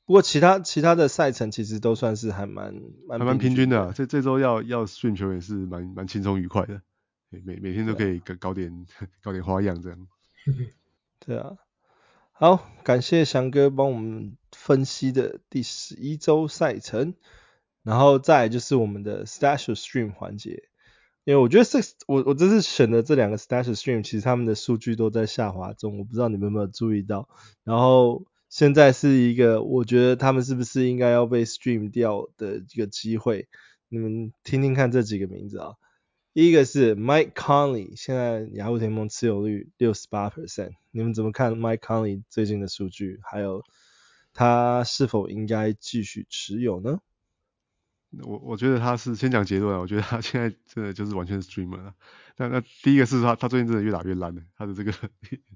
[0.06, 2.74] 不过其他其他的赛程其实都算是还蛮
[3.06, 3.92] 蛮还蛮平均的啊。
[3.94, 6.80] 这这周要要训球也是蛮蛮轻松愉快的，
[7.30, 8.86] 每每天都可以搞搞点
[9.22, 10.08] 搞点花样这样。
[11.18, 11.56] 对啊，
[12.38, 17.14] 好，感谢翔哥帮我们分析的第十一周赛程，
[17.82, 20.64] 然后再就是我们的 Stash Stream 环节。
[21.24, 27.26] 因为我觉得这我我这次选的这两个 Stash Stream，其实他们的数据都在下滑中，我不知道你们有没有注意到。
[27.64, 33.48] 然后现在是一个我觉得他们是不是应该要被 stream 掉的一个机会。
[33.88, 35.72] 你们听听看这几个名字啊，
[36.36, 43.18] 第一个是 Mike Conley，现在雅虎联盟持有率六十八 percent，你们怎么看 Mike Conley 最近的数据？
[43.22, 43.64] 还有
[44.34, 47.00] 他是否应该继续持有呢？
[48.20, 51.94] 我我觉得他是先讲结论啊，我觉得他现在真的就是完全是 streamer 了。
[52.36, 54.92] 那那第一个是他他最近真的越打越烂了，他的这个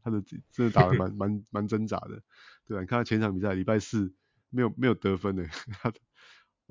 [0.02, 2.22] 他的真的打得蛮蛮蛮挣扎的，
[2.66, 2.80] 对吧？
[2.80, 4.14] 你看他前场比赛礼拜四
[4.48, 5.46] 没有没有得分的，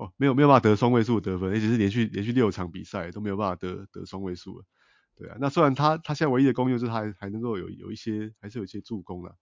[0.00, 4.64] 哦没有没有办法得双位数得分，而且是连续连续六场比赛都没有办法得得双位数了，
[5.14, 5.36] 对啊。
[5.40, 9.32] 那虽然他他现在唯一的功用就是他还还能够有有一些还是有一些助攻啊，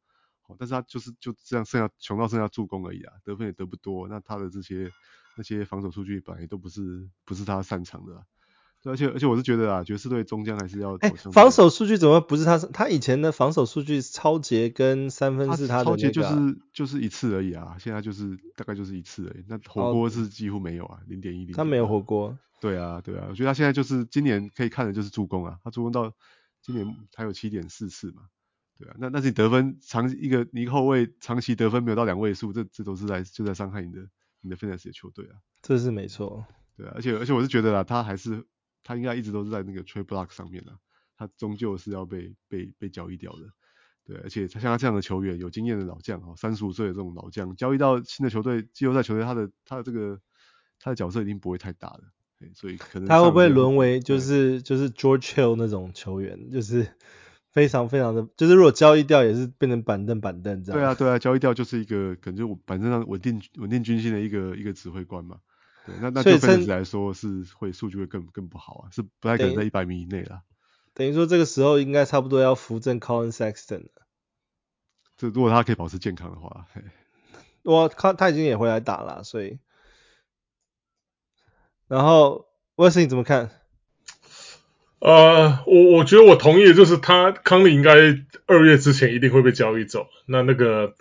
[0.47, 4.91] 哦，但是他就是就这样剩下穷到剩下助攻而已啊，得分也得不多，那他的这些。
[5.37, 8.27] 那些防守数据本来都不是不是他擅长的，
[8.85, 12.57] 而且而且我是觉得啊，爵士队终将还是要哎，防守数据怎么不是他？
[12.59, 19.45] 他以前的防守数据超节跟三分是他的，那个，抄截就是就是一次而已啊，现在就是大概就是一次而已。
[19.49, 21.55] 那火锅是几乎没有啊，零点一零。
[21.55, 22.39] 他没有火锅。
[22.61, 26.13] 对啊对啊，我觉得他现在就是今年可以看的就是助攻啊，他助攻到
[26.63, 28.23] 今年还有七点四次嘛，
[28.79, 34.09] 对啊，那那是你得分长一个你后卫长期得分没有到两位数，这这都是在就在伤害你的。
[34.41, 36.45] 你的 fantasy 的球队啊，这是没错，
[36.77, 38.47] 对啊，而且而且我是觉得啊，他还是
[38.83, 40.79] 他应该一直都是在那个 trade block 上面啊，
[41.17, 43.41] 他终究是要被被被交易掉的，
[44.05, 50.21] 对，而且他像他这样的球员，有经验的老将哦，三十五岁的这种老将，交易到新的球队，季后赛球队，他的他的这个
[50.81, 52.01] 他的角色一定不会太大了，
[52.55, 56.89] 所以可能他会不会沦为就是就是 George Hill 那种球员，就是。
[57.51, 60.79] 非常非常的，就是如果交易掉也是变成板凳板凳这样。
[60.79, 65.39] 对啊对啊，交易掉就是一个可能就板凳上稳定稳定军心的一个一个指挥官嘛。
[65.89, 70.43] 对，那那对分子来说是会数据会更更不好啊，是不太可能在一百米以内啦。
[70.93, 73.91] 等于说这个时候应该差不多要扶正 Collin Sexton 了。
[75.17, 76.67] 这如果他可以保持健康的话，
[77.63, 79.59] 我 他他已经也回来打了，所以。
[81.87, 83.51] 然后威斯你怎么看？
[85.01, 87.93] 呃，我我觉得我同意，就是他康利应该
[88.47, 90.09] 二月之前一定会被交易走。
[90.27, 90.97] 那那个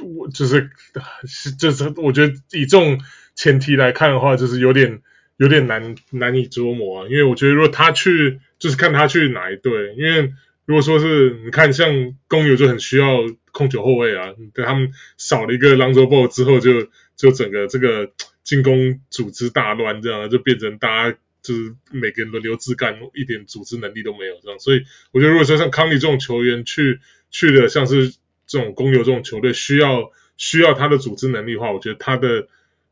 [0.00, 0.70] 我就是
[1.26, 3.00] 是就是我觉得以这种
[3.38, 5.00] 前提来看的话，就是有点
[5.36, 7.06] 有点难难以捉摸啊。
[7.08, 9.94] 因为我觉得如果他去，就是看他去哪一队。
[9.96, 10.32] 因为
[10.64, 13.18] 如果说是你看像公牛就很需要
[13.52, 18.10] 控球后卫啊，等他们少了一个 Lonzo Ball 之后，就就整个这个
[18.42, 21.16] 进攻组织大乱，这样就变成大家。
[21.40, 26.98] 就是每个人轮流自干，一点组织能力都没有这样，所以我觉得如果说像康利这种球员去
[27.30, 28.10] 去的像是
[28.46, 32.48] 这种公牛这种球队，需要需要他的组织能力的话，我觉得他的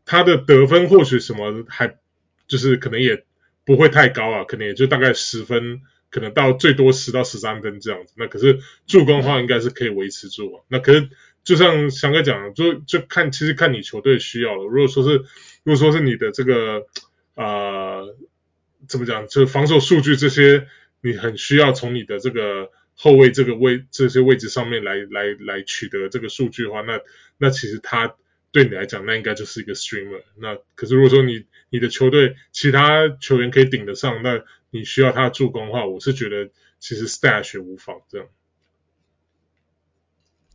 [0.06, 1.98] 他的得分或许什么还
[2.48, 3.24] 就是可能也
[3.66, 8.14] 不会太高啊，可能也就大概十分，可能到最多十到十三分这样子。
[8.16, 10.62] 那可是助攻的话，应该是可以维持住啊。
[10.68, 11.10] 那可是
[11.44, 14.64] 就像翔哥讲的，就就看其实看你球队需要了。
[14.64, 15.24] 如果说是
[15.64, 16.86] 如果说是你的这个
[17.34, 18.16] 呃。
[18.88, 19.26] 怎么讲？
[19.26, 20.68] 就防守数据这些，
[21.00, 27.00] 你很需要从你的这个后卫这个位这些位置上面来来来取得这个数据的话，那
[27.36, 28.14] 那其实他
[28.52, 30.22] 对你来讲，那应该就是一个 streamer。
[30.38, 38.26] 那可是如果说你你的球队其他球员可以顶得上，那你需要他的助攻的话，我是觉得其实 stash 也无妨这样。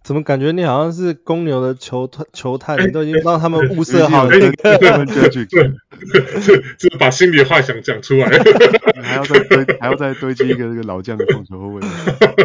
[0.03, 4.47] 怎么感觉你好像是公牛的球球探，你都已经让他们物色好了就
[6.89, 8.27] 是把心里的话想讲出来，
[9.03, 11.81] 还要再堆，还要再堆积一个这个老将的控球后卫，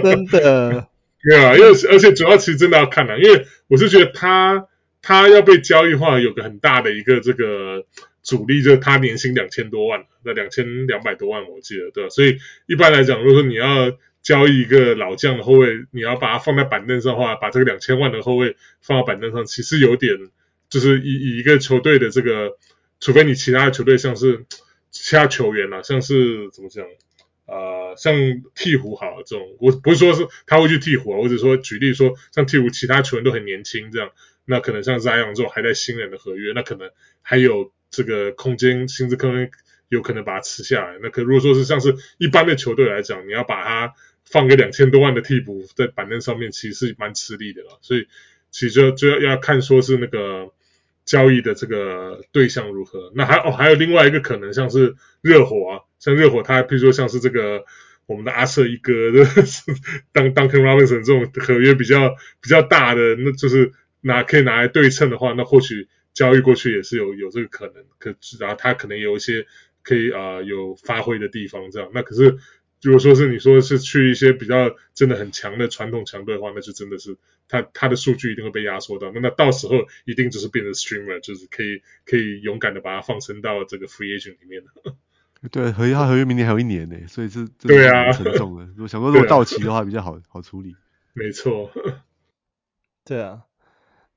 [0.02, 0.86] 真的，
[1.22, 4.66] 对啊，因为而且主要其实真的要看啊，因为我是觉得他
[5.06, 7.86] 他要被交易的话，有个很大的一个这个
[8.24, 12.10] 阻力，就是他年薪两千多万，那两千两百多万我记得，对吧？
[12.10, 20.18] 所以一般来讲，如果说你要交易一个老将的后卫，你要把它放在板凳上的话，把这个两千万的后卫放到板凳上，其实有点
[20.68, 22.56] 就是以以一个球队的这个，
[22.98, 24.44] 除非你其他的球队像是
[24.90, 26.84] 其他球员啊，像是怎么讲，
[27.46, 34.10] 呃，像鹈鹕好这种，我不是说是他会去鹈鹕啊，我只是说举例说，像鹈鹕其他球员都很年轻这样，
[34.46, 39.50] 那可能像是 Ion 这种还在新人的合约，那可能还有这个空间，薪资空间
[39.88, 40.98] 有可能把它吃下来。
[41.02, 47.78] 那可如果说是像是一般的球队来讲，你要把它放个两千多万的替补在板凳上面，其实是蛮吃力的了。
[47.82, 48.08] 所以
[48.50, 50.52] 其实就就要要看说是那个
[51.04, 53.12] 交易的这个对象如何。
[53.14, 57.64] 那还哦还有另外一个可能，像是热火啊，像热火他譬如说像是这个
[58.06, 58.92] 我们的阿瑟一哥，
[60.12, 63.72] 当 Duncan Robinson 这种合约比较比较大的，那就是
[64.06, 67.84] 拿可以拿来对称的话，那或许交易过去也是有有这个可能。
[67.98, 69.46] 可然后他可能有一些
[69.82, 71.90] 可以啊、呃、有发挥的地方这样。
[71.92, 72.38] 那可是。
[72.82, 77.16] 如果说是你说是去一些比较真的很强的传统强队的话，那就真的是
[77.48, 84.94] 他他的数据一定会被压缩到，那那到时候一定就是变成 streamer，就是可以可以勇敢的把它放生到这个 free agent 里面的。
[85.50, 88.66] 对，合约他合约明年还有一年呢，所以是对啊，沉重的。
[88.66, 90.76] 如果想说如果到期的话比较好好处理。
[91.14, 91.72] 没错。
[93.04, 93.40] 对啊。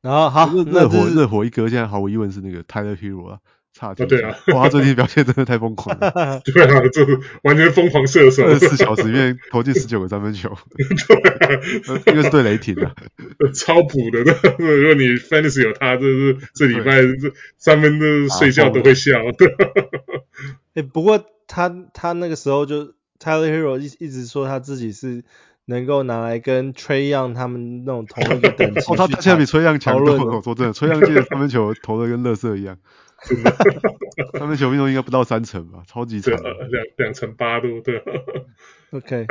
[0.02, 3.40] 然后好，热火热火一哥现在毫无疑问是那个 Tyler Herro 啊。
[3.72, 6.12] 差点、哦、对啊，哇，他最近表现真的太疯狂了。
[6.44, 10.50] 对啊，就是完全疯狂射手，二十四小时里面投进十九个三分球。
[10.76, 11.62] 对、啊，
[12.12, 12.92] 因为是对雷霆的，
[13.54, 14.20] 超补的。
[14.58, 19.20] 如果你 Fantasy 有他，就是这礼拜这三分的睡觉都会笑。
[20.74, 25.24] 哎、欸，不过他他那个时候就 Tyler Herro 一一直说他自己是
[25.66, 28.80] 能够拿来跟 Trae Young 他们那种同一个等级。
[28.92, 30.24] 哦，他他现在比 Trae Young 强多了。
[30.38, 32.78] 我说真的，Trae Young 今年三分球投的跟垃圾一样。
[34.40, 38.02] 三分球命中应该不到三成吧，超级长，两两成八度，对。
[38.92, 39.28] OK，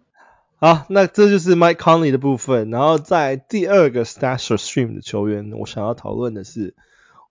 [0.58, 2.70] 好，那这就是 Mike Conley 的部分。
[2.70, 6.74] 然后在第二个 Stasher Stream 的球员，我想要讨论的是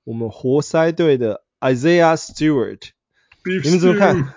[0.03, 2.89] 我们活塞队的 Isaiah Stewart。
[3.43, 4.33] 你们怎么看？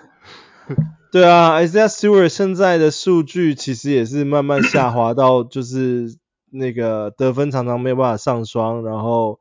[1.11, 6.15] 对啊，Isaiah Stewart 现在的数据其实也是慢慢下滑到，就是
[6.51, 9.39] 那个得分常常没有办法上双，然后。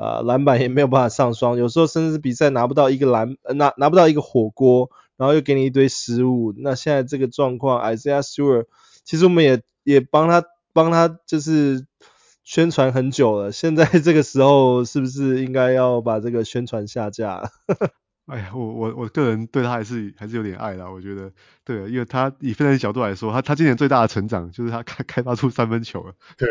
[0.00, 6.54] 呃，篮板也没有办法上双，有时候甚至比赛拿不到一个篮，呃、拿拿不到一个火锅，然后又给你一堆失误。
[6.56, 8.66] 那现在这个状况，Isaiah Stewart，
[9.02, 11.84] 其实我们也也帮他帮他就是
[12.44, 17.50] 宣传很久了，现在这个时候是不是应该要把这个宣传下架？
[18.28, 21.32] 哎呀，我我我个人对他还是还是有点爱啦，我觉得，
[21.64, 26.46] 对，因为他以分析角度来说，他他今年最大的成长就是他开开发出三分球了，对，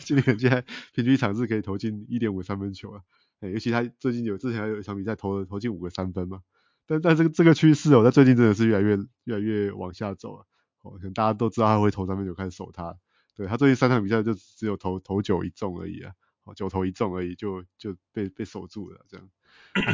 [0.00, 3.00] 今年现在平均一场是可以投进一点五三分球了，
[3.40, 6.42] 哎，尤其他最近有之前还有一场比赛投了投进五个三分嘛，
[6.86, 10.44] 但但这个这个趋势哦，在最近真的是越来越越来越往下走了，
[10.82, 12.94] 哦，可能大家都知道他会投三分球，开始守他，
[13.34, 16.12] 对，他最近三场比赛就只有投投九一中而已啊，
[16.44, 19.26] 哦，九投一中而已就就被被守住了这样。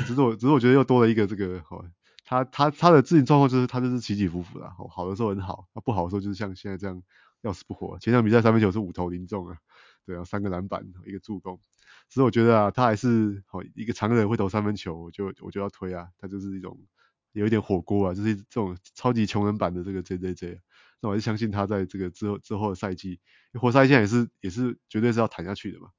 [0.07, 1.85] 只是我，只是我觉得又多了一个这个，哦，
[2.25, 7.03] 他他他的自己状况就是他就是起起伏伏的，哦，好的时候很好，不好的时候就是像现在这样
[7.43, 7.99] 要死不活。
[7.99, 9.59] 前场比赛三分球是五投零中啊，
[10.07, 11.61] 对啊，三个篮板一个助攻。
[12.09, 16.79] 所以我觉得啊，他还是好一个常人会投三分球，我就我就要推啊，他就是一种
[17.33, 20.61] 有一点火锅啊，就是这种超级穷人版的这个 JJJ。
[21.01, 23.21] 那我还是相信他在这个之后之后的赛季，
[23.61, 25.91] 活塞现在也是也是绝对是要谈下去的嘛，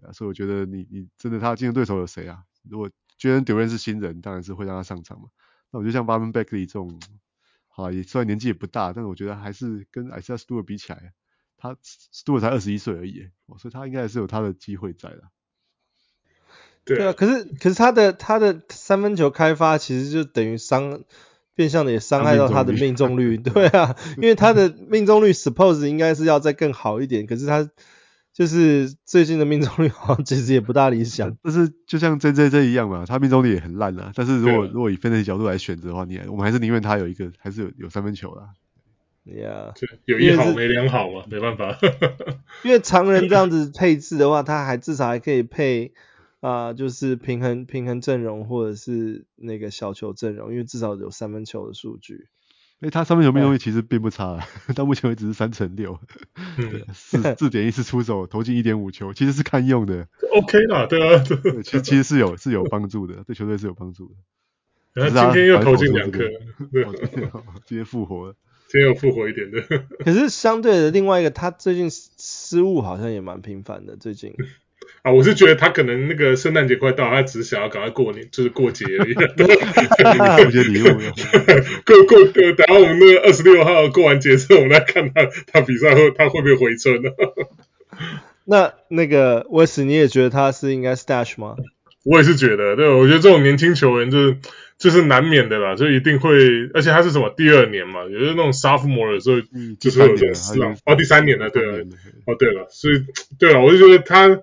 [0.00, 2.42] 对啊，所以我觉得你你真的他竞争对手有谁啊？
[2.68, 2.90] 如果
[3.22, 5.28] Jalen Duren 是新人，当然是会让他上场嘛。
[5.70, 7.00] 那我觉得像 Marvin Bagley 这种，
[7.68, 11.12] 好也虽然年纪也不大，但是我觉得还是跟 Isaiah Stewart 比起来，
[11.56, 11.76] 他
[12.12, 15.22] Stewart 才二十一岁而已，所以他应该还是有他的机会在的。
[16.84, 21.04] 对啊，可是可是他的他的三分球开发其实就等于伤，
[21.54, 23.38] 变相的也伤害到他的命中率。
[23.38, 27.70] 对啊，因为他的命中率 suppose 应该是要再更好一点，可是他。
[28.32, 34.10] 就是最近的命中率好像其实也不大理想，但是就像 JJJ 一样嘛，他命中率也很烂啊。
[34.14, 38.48] 但是如果如果以分析角度来选择的话，你我们还是宁愿他有一个还是有有三分球啦。
[39.24, 39.72] Yeah，
[40.06, 41.78] 有一好没两好嘛，没办法。
[42.64, 45.92] 因为常人这样子配置的话，他还至少还可以配
[46.40, 52.28] 啊、呃，就是平衡平衡阵容或者是那个小球阵容，因为至少有三分球的数据。
[52.82, 56.00] 哎，他三分球命中率其实并不差，嗯、 到目前为止是三成六，
[56.92, 60.08] 四四点一次出手投进一点五球，其实是堪用的。
[60.34, 64.14] OK 啦，对啊，对其实其实是有是有帮助的，对球队是有帮助的。
[65.14, 66.24] 然后今天又投进两颗，
[67.64, 68.34] 今天复活了，
[68.66, 69.62] 今天又复活一点的。
[70.04, 74.34] 可是相对的另外一个，他最近失误好像也蛮频繁的，最近。
[75.02, 79.14] 啊，我是觉得他可能那个圣诞节快到，他只是想要赶快过年，就是过节而已。
[79.14, 79.24] 过
[80.46, 80.84] 节礼物。
[81.84, 87.10] 过过过，等下我们那个二十六号过完节之后，我们来看他他比赛后他会不会回春呢？
[88.46, 91.56] 那那个威斯，你也觉得他是应该 stash 吗？
[92.04, 94.36] 我也是觉得，对，我觉得这种年轻球员就是
[94.78, 96.30] 就是难免的啦，就一定会，
[96.74, 99.40] 而且他是什么第二年嘛，也是那种 sophomore 的时候，
[99.80, 100.76] 就是有点失望。
[100.84, 101.84] 哦，第三年了，对了，
[102.24, 103.04] 哦对了，所以
[103.40, 104.40] 对了，我就觉得他。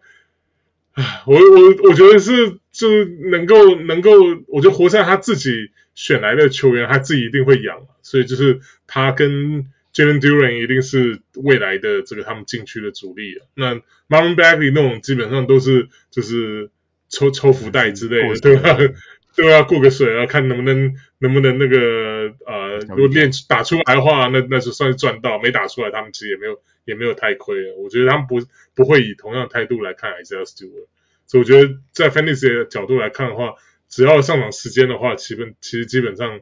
[1.25, 4.11] 我我我觉得是就是能够能够，
[4.47, 13.39] 我觉得活塞他自己选来的球员，他自己一定会养，所以就是他跟 Jalen Duren 一定是未来的这个他们禁区的主力。
[13.55, 13.75] 那
[14.09, 16.69] Marvin Bagley 那种基本上都是就是
[17.09, 18.77] 抽抽福袋之类的，对吧？
[19.35, 26.59] 对啊，过个水啊，看能不能能不能那个呃，如果练打出来的话，那那就算是赚到；没打出来，他们其实也没有
[26.89, 27.73] 也没有太亏。
[27.77, 28.39] 我觉得他们不
[28.73, 30.87] 不会以同样的态度来看 S L Stewart。
[31.27, 33.53] 所以我觉得在 Fantasy 的角度来看的话，
[33.87, 36.41] 只要上场时间的话，基本其实基本上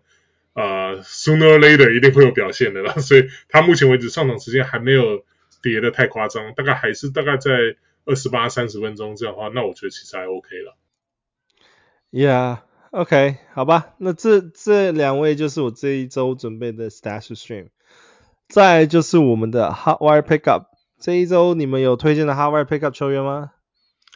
[0.53, 2.93] 呃，sooner or later 一定会有表现的啦。
[3.03, 5.25] 所以他目前为止上场时间还没有
[5.61, 7.75] 跌得太夸张，大概还是大概在
[8.05, 10.77] 二十八三十分钟这样的话，那我觉得其实还 OK 了。
[12.11, 12.59] Yeah。
[12.91, 17.67] OK，好吧，那这这两位就是我这一周准备的 Stash Stream，
[18.47, 20.67] 再就是我们的 Hot Wire Pickup，
[20.99, 23.51] 这一周你们有推荐的 Hot Wire Pickup 球员吗？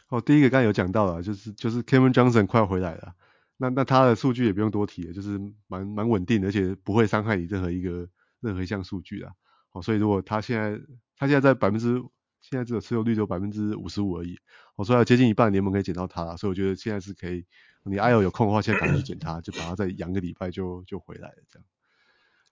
[0.08, 3.14] 哦，第一个刚才有讲到了，就是就是 Kevin Johnson 快回来了，
[3.58, 8.08] 那那他的数据也不用多提了，就是蛮蛮稳定的，而且不会伤害你任何一个
[8.40, 9.32] 任何一项数据啊。
[9.72, 10.80] 哦，所以如果他现在
[11.16, 12.02] 他现在在百分之
[12.40, 14.38] 现在只有持有率只有百分之五十五而已，
[14.76, 17.44] 哦，所以要接近一半联盟可以捡到他了，所以我觉得现在是可以。
[17.84, 21.66] 你 I/O 有空的话，现在赶紧去捡他，就把他再养个礼拜就就回来了这样。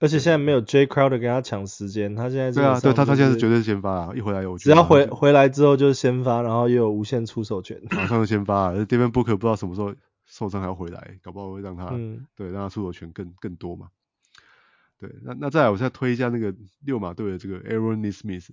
[0.00, 8.70] 而且现在没有 Jay Crowder 跟他抢时间，他现在、就是、对啊，对他他现在是绝对是先发啊，一回来我只要回回来之后就是先发，然后又有无限出手权，马上就先发。
[8.70, 9.94] 而 Devin Booker 不知道什么时候
[10.26, 13.88] 受伤还要回来，搞不好会让他、嗯、对让他出手权更更多嘛。
[14.98, 18.48] 对，那那再来我再推一下那个六马队的这个 Aaron Nesmith，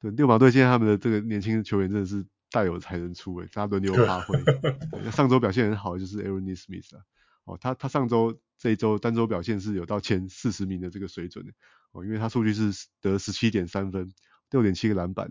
[0.00, 2.26] 对，六马队现在他们的这个年轻球员真的是。
[2.50, 4.34] 大有才能出诶，他轮流发挥。
[5.12, 7.02] 上周表现很好的就是 Aaron Nesmith 啊，
[7.48, 11.52] 哦，他他上周这一周单周表现是有到前四十名的这个水准的
[11.92, 14.12] 哦，因为他数据是得十七点三分，
[14.50, 15.30] 六点七个篮板，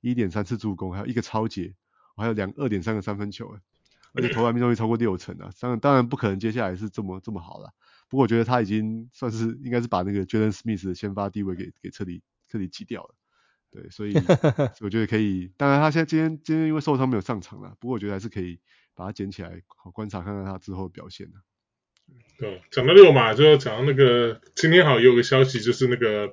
[0.00, 1.74] 一点三次助攻，还有一个超截，
[2.16, 3.60] 还有两二点三个三分球诶，
[4.12, 7.74] 而且投篮命中率超过六成啊，当然当然不可能接下来是这么这么好了，
[8.08, 13.14] 不过我觉得他已经算是应该是把那个 Jalen Smith 的先发地位给给彻底彻底挤掉了。
[13.68, 14.14] 对，所以
[14.80, 15.52] 我觉得可以。
[15.56, 18.58] 当然，他现在今天今天因为受伤没有上场了，不过我觉得还是可以
[18.94, 21.36] 把他捡起来，好观察看看他之后的表现的。
[22.38, 26.28] 对，讲到六马，就要讲到那个今天好像有个消息，就是那个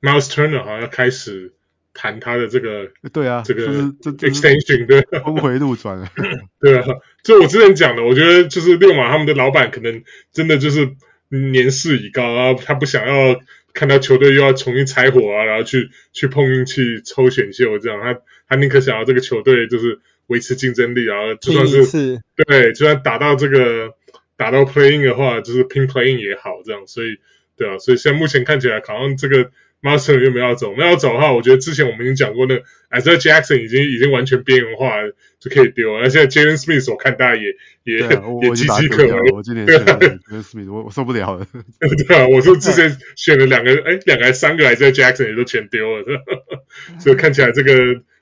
[0.00, 1.52] Miles Turner 好像要开始
[1.94, 3.64] 谈他的这个，对啊，这个
[4.00, 6.08] 这 extension 对，峰回路转。
[6.60, 6.86] 对啊，
[7.22, 10.02] 就我之前讲的，我觉得就是六马他们的老板可能
[10.32, 10.94] 真的就是
[11.28, 13.40] 年事已高啊，他不想要。
[13.76, 18.18] 看到球队又要重新拆伙啊，然后去去碰运气抽选秀这样，他
[18.48, 23.92] 他宁可想要这个球队就是维持竞争力，然后就算是对，就算打到这个
[24.36, 27.18] 打到 playing 的话，就是拼 playing 也好这样，所以
[27.56, 29.50] 对啊，所以现在目前看起来好像这个。
[29.82, 32.56] Master 又没有要走，没有要走的话，我觉得之前我们已经讲过，那
[32.98, 36.02] Isaiah Jackson 已经已经完全边缘化了，就可以丢了。
[36.02, 39.30] 那现在 Jalen Smith 我看大家也也也岌岌可危。
[39.32, 41.46] 我今年选 Jalen Smith，我我受不了了。
[42.08, 46.04] 对啊，我是之前选了两个，哎，两个还三个 Isaiah Jackson 也都全丢了，
[46.98, 47.72] 所以看起来这个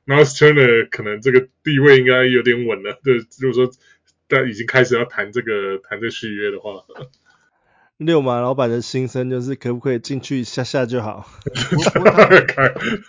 [0.07, 2.99] Miles Turner 可能这个地位应该有点稳了。
[3.05, 3.73] 对，如果说
[4.35, 6.85] 但已经开始要谈这个谈这续约的话。
[7.97, 11.29] 六马老板的心声就是可不可以进去下下就好。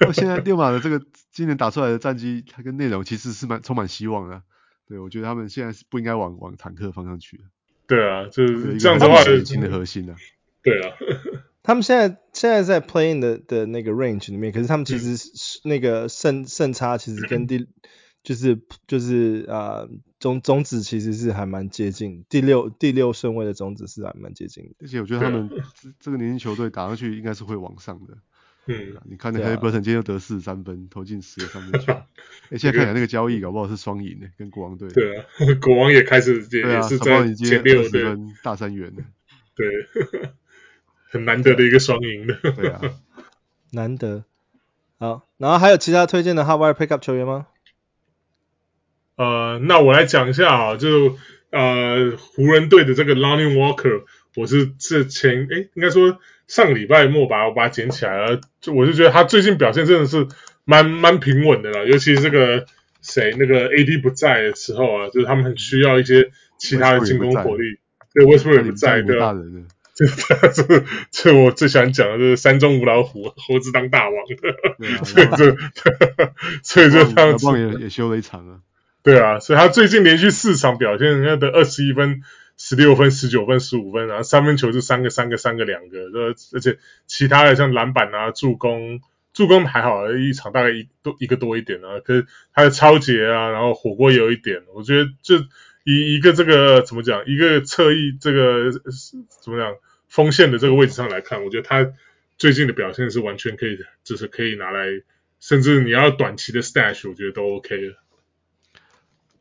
[0.05, 1.01] 我 现在六马的这个
[1.31, 4.43] 今年打出来的战绩，它跟内容其实是蛮充满希望的。
[4.87, 7.43] 对，我觉得他们现在是不应该往往坦克方向去的。
[7.87, 10.15] 对啊，就是这样的话，年轻的核心啊。
[10.61, 10.93] 对啊，
[11.63, 17.67] 他们现在现在在 playing 的的那个 range 里面，可是他们其实是那个胜胜差其实跟第
[18.23, 19.57] 就是就是啊。
[19.57, 19.89] 呃
[20.19, 25.49] 种种子其实是还蛮接近，第六第六顺位的种子是还蛮接近的，而且我觉得他们
[25.99, 28.17] 这个年轻球队打上去应该是会往上的。
[28.67, 31.93] 嗯，你看那 Haliburton 今天又得四十三分，投进十个三分球。
[32.49, 34.89] 哎、欸，现在看起来那个交易搞不好是双赢的，跟国王队。
[34.89, 35.25] 对啊，
[35.61, 39.03] 国王也开始也，也是在前六十分大三元的。
[39.55, 40.31] 对，
[41.11, 42.33] 很难得的一个双赢的。
[42.53, 42.81] 对啊，
[43.71, 44.25] 难得。
[44.97, 47.45] 好，然后还有其他推荐的 Hot Wire Pickup 球员吗？
[49.17, 51.17] 呃，那我来讲一下啊，就
[51.51, 54.03] 呃湖人队的这个 Lonnie Walker，
[54.35, 60.27] 我是之前诶应该说上个礼拜末把，我把它捡起来了，就我就觉得他最近表现真的是
[60.65, 62.65] 蛮蛮平稳的了，尤其是这个
[63.01, 67.79] 谁那个 AD 不在的时候啊，就是他们很需要一些其他的进攻火力，
[68.13, 69.19] 对，Westbrook 不在的，
[69.95, 70.05] 这
[70.51, 75.55] 这这我最喜欢讲的就是山中无老虎，猴子当大王的， 所以这
[76.63, 78.59] 所以就这样子也也修了一场啊。
[79.05, 82.23] 对啊，所以他最近连续四场表现，人家得二十一分、
[82.57, 85.99] 十六分、十九分、十五分，然后三分球是三个、三个、三个、两个，
[86.53, 89.01] 而且其他的像篮板啊、助攻，
[89.31, 91.99] 助攻还好，一场大概一多一个多一点啊。
[92.03, 95.35] 可是他的抄截啊，然后火锅也有一点，我觉得就
[95.83, 98.71] 以一个这个怎么讲，一个侧翼这个
[99.43, 99.75] 怎么讲
[100.07, 101.93] 锋线的这个位置上来看，我觉得他
[102.39, 104.87] 最近的表现是完全可以，就是可以拿来，
[105.39, 108.01] 甚至你要短期的 stash，我觉得都 OK 了。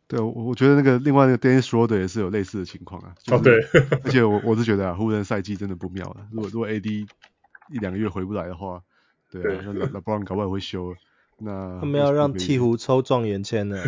[0.07, 3.15] 对，我我觉得那个另外那个 Dennis Schroeder 也是有类似的情况啊。
[3.29, 3.59] 哦，对，
[4.05, 6.27] 而且我我是觉得啊，湖人赛季真的不妙了。
[6.31, 7.09] 如果如果 AD
[7.71, 8.83] 一两个月回不来的话，
[9.31, 10.95] 对啊，对那 LeBron 搞不好也会休。
[11.39, 13.83] 那他们要让鹈鹕抽状元签呢。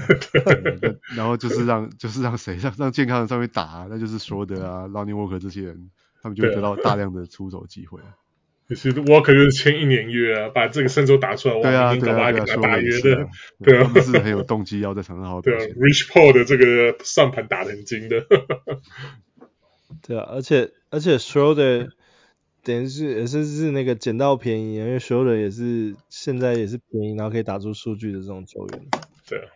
[1.15, 5.91] 然后就是让就是让谁让让健康的上面打，那就是 Schroeder 啊，Lonnie Walker 这些人，
[6.23, 8.01] 他们就会得到大量的出手机会。
[8.69, 13.29] 其实 Walker 就是签一年约啊，把这个身手打出来，对啊，哇，对啊，对啊，打约的， 啊
[13.63, 15.69] 对啊，他们是很有动机要在场上好好表现。
[15.69, 18.27] 对啊，Rich Paul 的这个算盘打得很精的。
[20.03, 21.91] 对啊，而且而且 Schroeder
[22.65, 28.81] 等于是也是是那个捡到便宜，因为 Schroeder 也是现在也是便宜，然后可以打出数据的这种球员。
[29.29, 29.47] 对啊，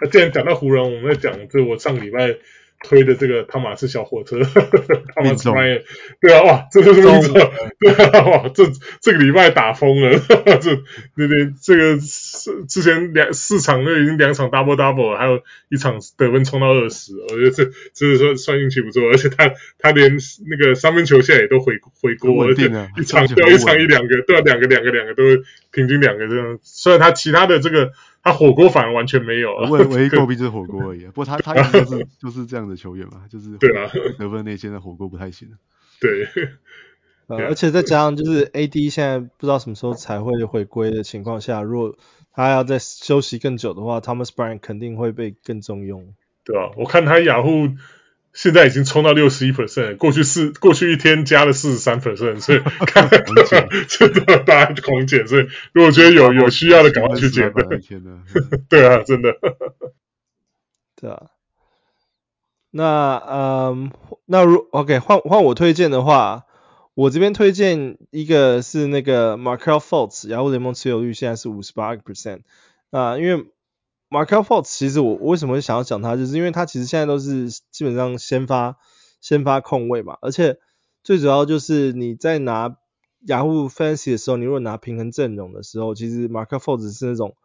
[0.00, 2.38] 那既然讲到湖人，我们在讲，就我上个礼拜。
[2.82, 4.38] 推的这个汤马斯小火车，
[5.14, 5.82] 汤马斯 Bryant，
[6.20, 8.64] 对啊，哇，这就是命中，对啊，哇，这
[9.00, 10.18] 这个礼拜打疯了，
[10.60, 10.78] 这
[11.16, 17.64] 那边这个是之前两四场都已经两场 double double 了，还有一场得分冲到二十，我觉得这
[17.94, 20.16] 就是说算运气不错，而且他他连
[20.48, 25.22] 那个三分球现在也都回回锅，而且一场对一场一两个，对啊，两个两个两个都
[25.72, 27.92] 平均两个这样，虽然他其他的这个。
[28.26, 31.04] 他火锅反而完全没有，唯唯一诟病就是火锅而已。
[31.06, 35.48] 不过他他一直就是就是这样的球员嘛，就是对啊， 得分内线的火锅不太行。
[36.00, 36.26] 对，
[37.28, 41.96] 呃，而且再加上就是 AD 现在不知道什么时候才会回归的情况下，如果
[42.32, 46.14] 他要再休息更久的话，Thomas Bryant 肯定会被更重用。
[46.44, 47.68] 对啊，我看他雅虎。
[48.36, 53.08] 现在已经冲到六十一 percent，过去四过去一天加了四十三 percent，所以 看
[53.88, 57.62] 真的 大家狂捡，所以如果觉得有有需要的，赶快去捡的。
[58.68, 59.32] 对啊，真的。
[61.00, 61.28] 对啊。
[62.72, 63.90] 那嗯，
[64.26, 66.44] 那如 OK 换换我推荐的话，
[66.92, 72.40] 我这边推荐一个是那个 Markelle Fultz，然后联盟持有率现在是五十八个 percent
[72.90, 73.46] 啊，因为。
[74.08, 78.76] Markelle Fultz 其实我为什么会想要讲他，就是因为他其实现在都是基本上先发
[79.20, 80.58] 先发控卫嘛，而且
[81.02, 82.76] 最主要就是你在拿
[83.26, 87.36] Yahoo Fantasy 的时候，你如果拿平衡阵容的时候，其实 Markelle Fultz 是那种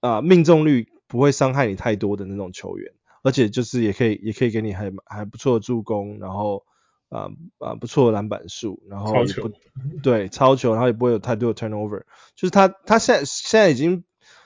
[0.00, 6.64] 啊、呃、命中率不会伤害你太多的那种球员，而且就是也可以也可以给你还还不错的助攻，然后
[7.10, 7.28] 啊啊、
[7.58, 9.54] 呃呃、不错的篮板数，然后也不超
[10.02, 14.04] 对超球，然后也不会有太多的 turnover，就是他他现在现在已经。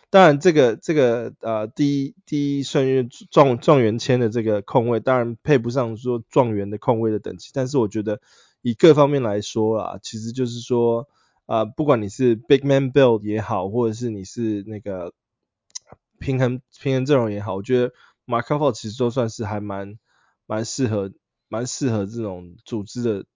[0.09, 7.51] 当然，这个这个呃第一第一顺位状状元签的这个控位，当然配不上说状元的控位的等级。
[7.53, 8.21] 但是我觉得
[8.63, 11.09] 以各方面来说啦，其实就是说
[11.47, 15.13] 啊、呃，不管你是 big man build 也好，或者是你是那个
[16.21, 17.93] 平衡平衡阵容也好，我觉得
[18.27, 19.99] Fultz 其实都算是还蛮
[20.47, 21.13] 蛮适合
[21.49, 23.27] 蛮适合这种组织的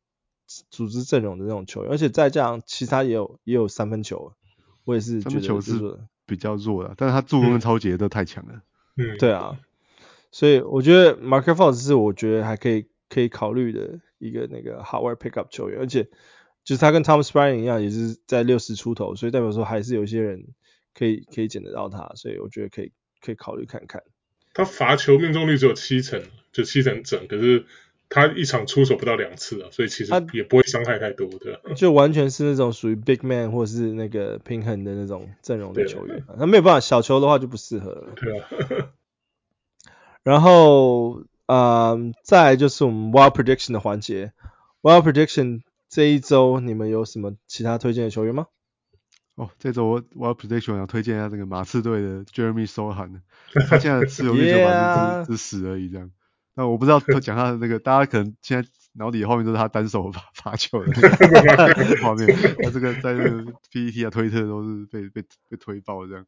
[0.71, 1.91] 组织阵容的那种球员。
[1.91, 4.33] 而且再加上其他也有也有三分球，
[4.85, 5.99] 我也是觉得就是。
[6.31, 8.63] 比较弱的，但是他助攻跟抄截都太强了。
[8.97, 9.59] 嗯，对啊，
[10.31, 16.05] 所以我觉得 Markelle Fultz 是我觉得还可以可以考虑的一个那个 hard work pickup 球员，而且
[16.63, 20.47] 就是他跟 Thomas Bryant 一样，也是在六十出头，所以代表说还是有一些人
[20.95, 24.03] 可以可以捡得到他，所以我觉得可以可以考虑看看。
[24.55, 26.23] 他罚球命中率只有七成，
[26.53, 27.67] 就七成整，可是。
[28.11, 31.75] 他一场出手不到两次啊，所以其实也不会伤害太多的。
[31.75, 38.09] 就完全是那种属于 big man 或是那个平衡的那种阵容的球员，那没有办法小球的话就不适合了。
[38.17, 38.49] 对啊。
[40.23, 44.33] 然后，嗯，再来就是我们 wild prediction 的环节。
[44.83, 48.49] wild prediction 这一周你们有什么其他推荐的球员吗？
[49.37, 53.21] 哦，这周我 wild prediction 想推荐一下这个马刺队的 Jeremy Sochan，
[53.69, 56.11] 他现在持有率就 百分之十而已，这样。
[56.55, 60.93] 那我不知道他讲他的那个，大家可能现在脑里后面都是他单手发发球的
[62.03, 62.27] 画面，
[62.63, 66.27] 他这个在这个 PPT 啊、推特都是被被被推爆这样。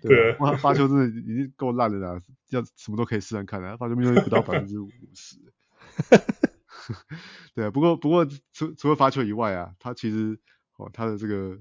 [0.00, 5.36] 对哇，发球真的已经够烂了啦，要什么都可以试试看啊，发球命中率不到百分之五十。
[7.54, 10.38] 对啊，不过不过除除了发球以外啊，他其实
[10.76, 11.58] 哦他的这个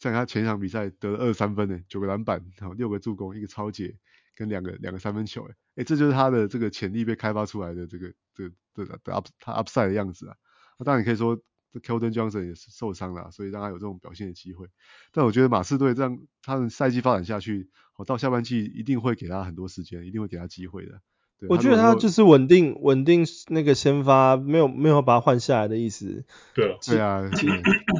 [0.00, 3.96] 在他前一场比赛得了二十三分呢，九个篮板，然后六个助攻，一个超解。
[4.36, 8.48] 跟两个两个三分球，哎哎，这就是他的这个潜力被开发出来的这个这
[8.84, 10.36] 个的 up 他 upside 的样子啊。
[10.78, 11.40] 那当然你可以说
[11.72, 14.68] 这，Keldon Johnson 也是受伤了，所以让他有这种表现的机会。
[15.12, 21.00] 但我觉得马刺队这样，他们赛季发展下去，我到下半季一定会给他很多时间，一定会给他机会的。
[21.40, 26.24] 对，我觉得他就是稳定稳定那个先发，没有没有把他换下来的意思。
[26.54, 27.28] 对，对啊，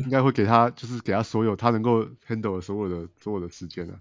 [0.05, 3.99] 应该会给他就是给他所有他能够 handle 的所有的所有的时间啊。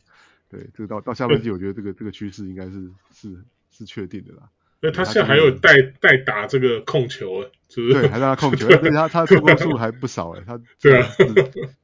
[0.50, 3.44] 对，这个到到下半季，我觉得这个这个趋势应该是是
[3.74, 4.50] 是确定的啦。
[4.82, 11.10] 那他现在还有带带打这个控球啊，就是对，还在他控球，而且他他的助攻数还不少哎，他 对啊，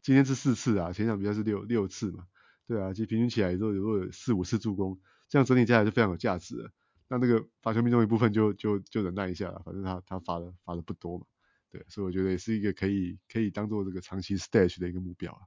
[0.01, 2.25] 今天是四次啊，前场比赛是六六次嘛，
[2.67, 6.71] 对啊，其实平均起来都有有四五次助攻，这样整体下来是非常有价值的。
[7.07, 11.25] 那那个罚球命中一部分就就就忍耐一下了，反正他他罚的罚的不多嘛，
[11.71, 15.39] 对，所以我觉得也是一个可以可以当做这个长期 stash 的一个目标啊。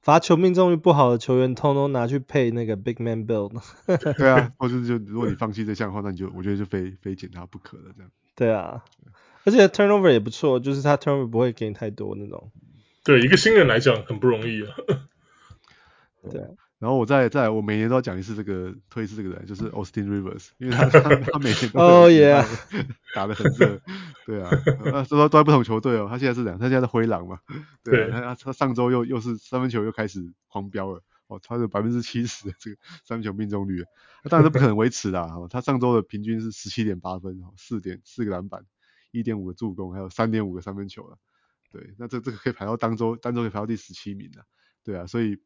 [0.00, 3.52] 罚球命中率不好的球员，通通拿去配那个 big man build。
[4.16, 8.10] 对啊，或者就如果你放弃这项的话，那你就我觉得就非非捡他不可了这样。
[8.34, 8.82] 对啊，
[9.44, 12.50] 而且 turnover 也不错，就是他 turnover 不会给你太多那种。
[13.04, 14.74] 对，一个新人来讲很不容易啊。
[16.30, 16.42] 对。
[16.80, 22.42] 然后我再再我每年都要讲一次这个推一次这个人，就是 Austin Rivers，因为他他 他每年都哦耶
[23.14, 23.78] 打得很热，
[24.24, 24.50] 对啊，
[24.86, 27.38] 那说都在不同球队哦，他现在是两，他现在是灰狼嘛，
[27.84, 33.84] 对，啊、他他上周又又是三分球又开始狂飙了，哦，他有百分之七十的这个三分球命中率，
[34.24, 38.64] 那当然是不可能维持的，哦，他上周的平均是十七点八分，哦，四点四个篮板，
[39.10, 41.18] 一点五个助攻，还有三点五个三分球了，
[41.70, 44.44] 对，那这这个可以排到当周单周可以排到第十七名了，
[44.82, 45.38] 对啊，所以。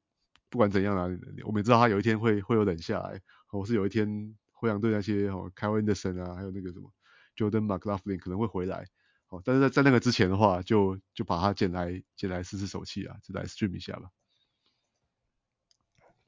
[0.55, 1.03] 不管怎样啊，
[1.45, 6.93] 我们也知道他有一天会会有冷下来，或是有一天灰狼队那些哦，Kyle Anderson 啊，还有那个什么
[7.37, 8.87] Jordan McLaughlin 可能会回来，
[9.31, 14.11] 哦，但是在在那个之前的话，就就把他捡来捡来试试手气啊，就来 stream 一下吧。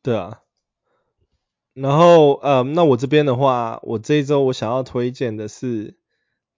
[0.02, 0.40] 对啊，
[1.72, 5.96] 然后呃，那我这边的话，我这一周我想要推荐的是。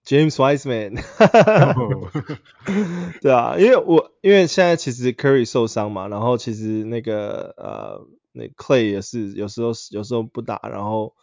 [0.09, 0.97] James Wiseman，
[3.21, 11.13] 对啊，因为我因为现在其实 Curry 受伤嘛，然后其实那个呃那 Clay 也是有时候有时候不打，然后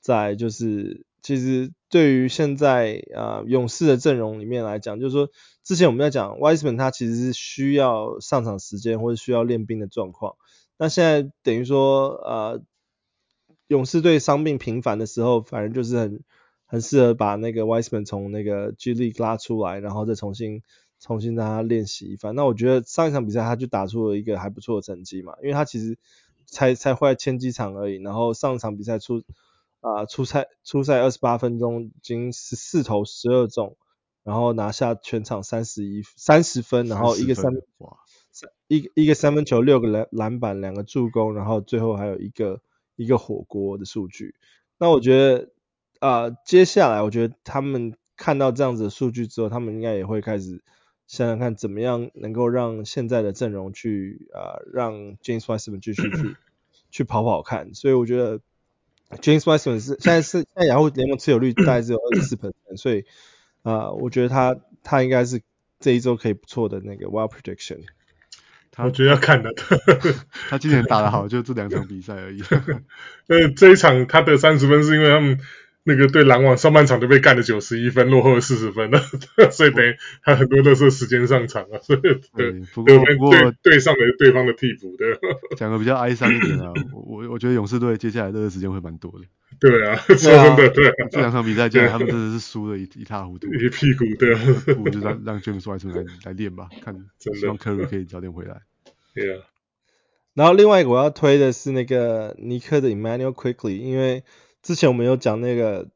[0.00, 5.28] 再就是其实对于现在啊、呃、勇士的阵容里面来讲，就是说
[5.64, 10.36] 之前我们在讲 Wiseman 他其实是需要上场时间或者需要练兵的状况，
[10.78, 12.62] 那现在等于说呃
[13.66, 16.22] 勇士队伤病频繁的时候，反正就是很。
[16.70, 20.62] 很适合把那个 Wiseman 从那个 G League 拉出来，然后再重新
[21.00, 22.34] 重新让他练习一番。
[22.34, 25.96] 那我觉得上一场比赛他就打出了一个还不错的成绩嘛，因为他其实
[26.44, 29.22] 才才坏千机场而已，然后上场比赛出
[29.80, 33.78] 啊出赛出赛二十八分钟，已经十四投十二中，
[34.22, 37.96] 然后拿下全场三十一三十分，然后一个三哇
[38.66, 42.60] 一一个三分球六个篮篮板两个助攻，然后最后还有一个
[42.96, 44.34] 一个火锅的数据。
[44.78, 45.48] 那我觉得。
[46.00, 50.60] 啊、呃，接下来我觉得他们看到这样子的数据之后，他们应该也会开始
[51.06, 56.36] 想想看怎么样能够让现在的阵容去啊、呃，让 James Wiseman 继续去
[56.90, 57.74] 去跑跑看。
[57.74, 58.40] 所以我觉得
[59.20, 63.04] James Wiseman 是现在是现在雅虎联盟持有率大概只有二十四 percent，所以
[63.62, 65.40] 啊、呃，我觉得他他应该是
[65.80, 67.80] 这一周可以不错的那个 Wild Prediction。
[68.76, 69.52] 我觉得要看的，
[70.48, 72.42] 他今年打得好，就这两场比赛而已。
[73.26, 75.40] 呃，这一场他得三十分是因为他们。
[75.88, 79.00] 那个对篮网上半场就被干了九十一分，落后了四十分了，
[79.50, 82.00] 所以等于他很多都是时间上场啊，所以
[82.36, 85.06] 对，不过不过对对上了对方的替补的。
[85.56, 89.26] 讲个比较哀伤一点啊，我我觉得勇士队接下来这个时间会蛮多的。
[89.58, 94.34] 对啊，说真的，对，这两场比赛，他们真的是输的一一塌糊涂，一屁股，对，
[94.76, 98.60] 我就让让 James Wiseman 来来练吧，看希望 Curry 可以早点回来。
[99.14, 99.40] 对啊，
[100.34, 104.22] 然后另外一个我要推的是那个尼克的 Immanuel Quickley，因为。
[104.68, 105.88] 之前我们有讲那个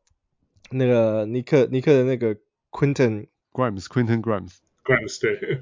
[0.71, 2.35] 那个尼克尼克的那个
[2.71, 5.61] Quinton Grimes，Quinton Grimes，Grimes 对，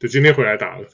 [0.00, 0.88] 对，今天回来打了，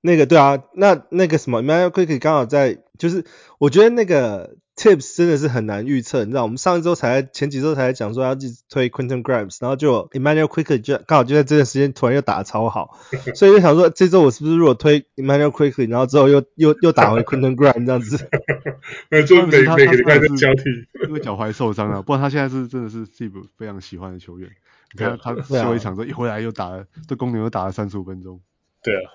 [0.00, 3.24] 那个对啊，那那个什么 Immanuel Quickley 刚好在，就是
[3.58, 4.56] 我觉得那个。
[4.76, 12.96] Tips 真的是很难预测，你知道，我们上一周才前几周才讲说要去推 Quentin Grimes，然后就 Immanuel Quickley 就刚好就在这段时间突然又打得超好，
[13.36, 18.26] 所以就想说这周我是不是如果推 Immanuel Quickley，然后之后又又又打回 Quentin Grimes 这样子，
[19.10, 20.62] 那就每每个礼拜都交替，
[21.06, 24.48] 因为脚踝受伤了，不然他现在是真的是 Tips 非常喜欢的球员，
[24.94, 28.40] 你看他休一场之后一回来又打了，这公牛又打了三十五分钟，
[28.82, 29.12] 对啊，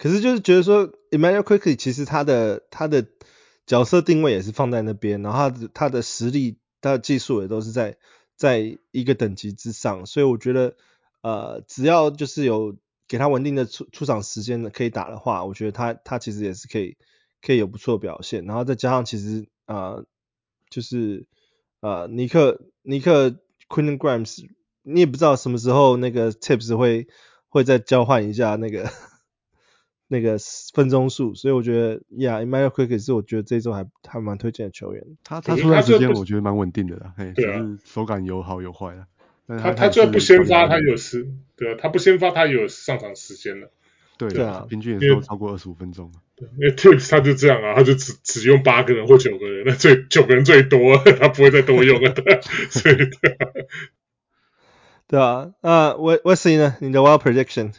[0.00, 3.06] 可是就是觉得说 Immanuel Quickly 其实他的他的。
[3.66, 7.98] 角色定位也是放在那边，然后他的他的实力、他的技术也都是在
[8.34, 10.74] 在一个等级之上，所以我觉得
[11.22, 12.76] 呃，只要就是有
[13.06, 16.96] 给他稳定的出出场时间的可以打的话，我觉得他他其实也是可以
[17.40, 20.04] 可以有不错的表现，然后再加上其实呃
[20.68, 21.28] 就是
[21.78, 23.36] 呃尼克尼克
[23.68, 24.48] Quentin Grimes，
[24.82, 27.06] 你也不知道什么时候那个 Tips 会
[27.48, 28.90] 会再交换一下那个。
[30.12, 30.36] 那个
[30.74, 35.04] 分钟数，所以我觉得，Yeah，Immanuel Quickley 是我觉得这周还还蛮推荐的球员。
[35.22, 39.06] 他他出来时间我觉得蛮稳定的啦，嘿，就是手感有好有坏啦。
[39.46, 43.70] 他他就算不先发，他有时，对啊，他不先发，他有上场时间的。
[44.18, 46.10] 对啊，平均也超过二十五分钟。
[46.34, 52.12] 对，因为 Tips 他就这样啊，他就只只用八个人或九个人，那最九个人最多，他不会再多用了，
[52.68, 53.46] 所以对啊。
[55.06, 56.76] 对啊， 啊，Wesley 呢？
[56.80, 57.72] 你的 Wild Prediction？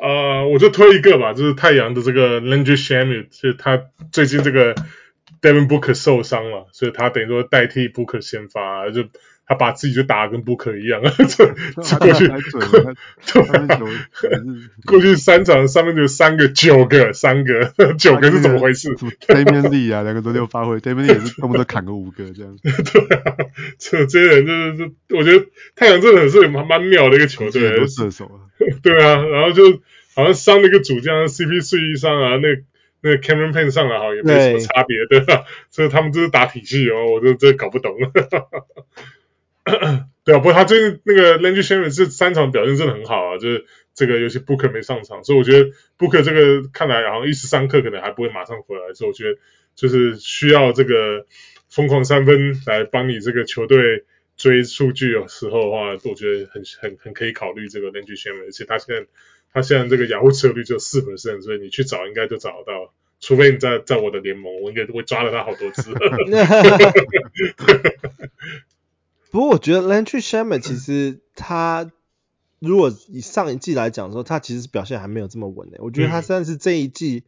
[0.00, 3.80] 啊、呃，我就推一个吧，就是太阳的这个 l a n d r Shamet，就是他
[4.10, 4.74] 最近这个
[5.40, 9.04] Devin Booker 受伤了，所以他等于说代替 Booker 先发，就
[9.46, 11.46] 他把自己就打得跟 Booker 一样， 这
[11.98, 12.26] 过去
[14.84, 22.56] 过去三场上面就有三个九个三个九个是怎么回事？Damian Lee 啊，两个都没有发挥，Damian Lee 也是动不动砍个五个这样。
[22.62, 22.72] 对
[23.18, 23.36] 啊，
[23.78, 28.50] 这这些人就是是，我觉得太阳真的是蛮蛮妙的一个球队，都射手啊。
[28.82, 29.80] 对啊，然后就
[30.14, 32.48] 好像伤了一个主将 CP3 上啊，那
[33.02, 35.44] 那 Cameron Payne 上来好像也没什么差别，对吧？
[35.70, 37.92] 所以他们就是打体系哦，我就这搞不懂。
[40.24, 49.38] 对啊，不过他最近那个 Landry Shamet 这三场表现真的很好啊，就是这个尤其 Booker 没上场，所以我觉得 Booker 这个看来好像一时三刻可能还不会马上回来，所以我觉得
[49.74, 51.26] 就是需要这个
[51.68, 54.04] 疯狂三分来帮你这个球队
[54.36, 59.06] 追数据的时候的话，我觉得很很很可以考虑这个 Landry Shamet，而且他现在
[59.52, 65.92] 他现在这个雅虎持有率只有四分胜所以你去找应该就找得到，除非你在在我的联盟，我应该会抓了他好多次。
[69.30, 71.90] 不过我觉得 Landry Shamet 其实他
[72.58, 75.76] 如果以上一季来讲的时候，他其实表现还没有这么稳诶。
[75.80, 77.24] 我觉得他算是这一季，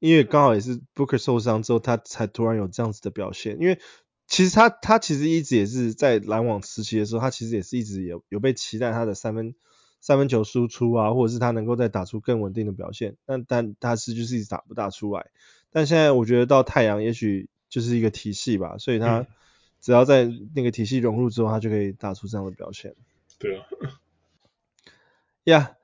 [0.00, 3.58] 因为刚好也是 Booker 受伤之后，他才突然有这样子的表现。
[3.60, 3.78] 因为
[4.26, 9.54] 其实他他其实一直也是在篮网时期的时候，他其实也是一直有有被期待他的三分
[10.00, 13.16] 三分球输出啊，或者是他能够再打出更稳定的表现。
[13.26, 15.26] 但但他是就是一直打不大出来。
[15.70, 19.20] 但现在我觉得到太阳也许就是一个体系吧，所以他。
[19.20, 19.26] 嗯
[19.84, 22.94] 只要在那个体系融入之后，他就可以打出这样的表现。
[23.38, 23.66] 对啊，
[25.44, 25.74] 呀，yeah,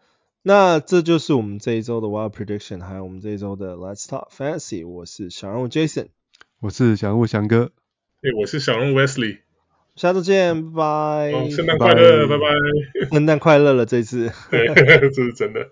[0.40, 4.88] 那这就是我们这一周的 Wild Prediction，还有我们这一周的 Let's Talk Fantasy。
[4.88, 6.06] 我是小人物 Jason，
[6.60, 7.72] 我是小人物翔哥，
[8.22, 9.40] 哎，我是小人物 Wesley。
[9.96, 11.50] 下周见，拜拜。
[11.50, 12.44] 圣诞快乐，拜拜。
[13.12, 14.32] 圣诞快乐了，这次。
[14.50, 14.66] 对，
[15.10, 15.68] 这是真的。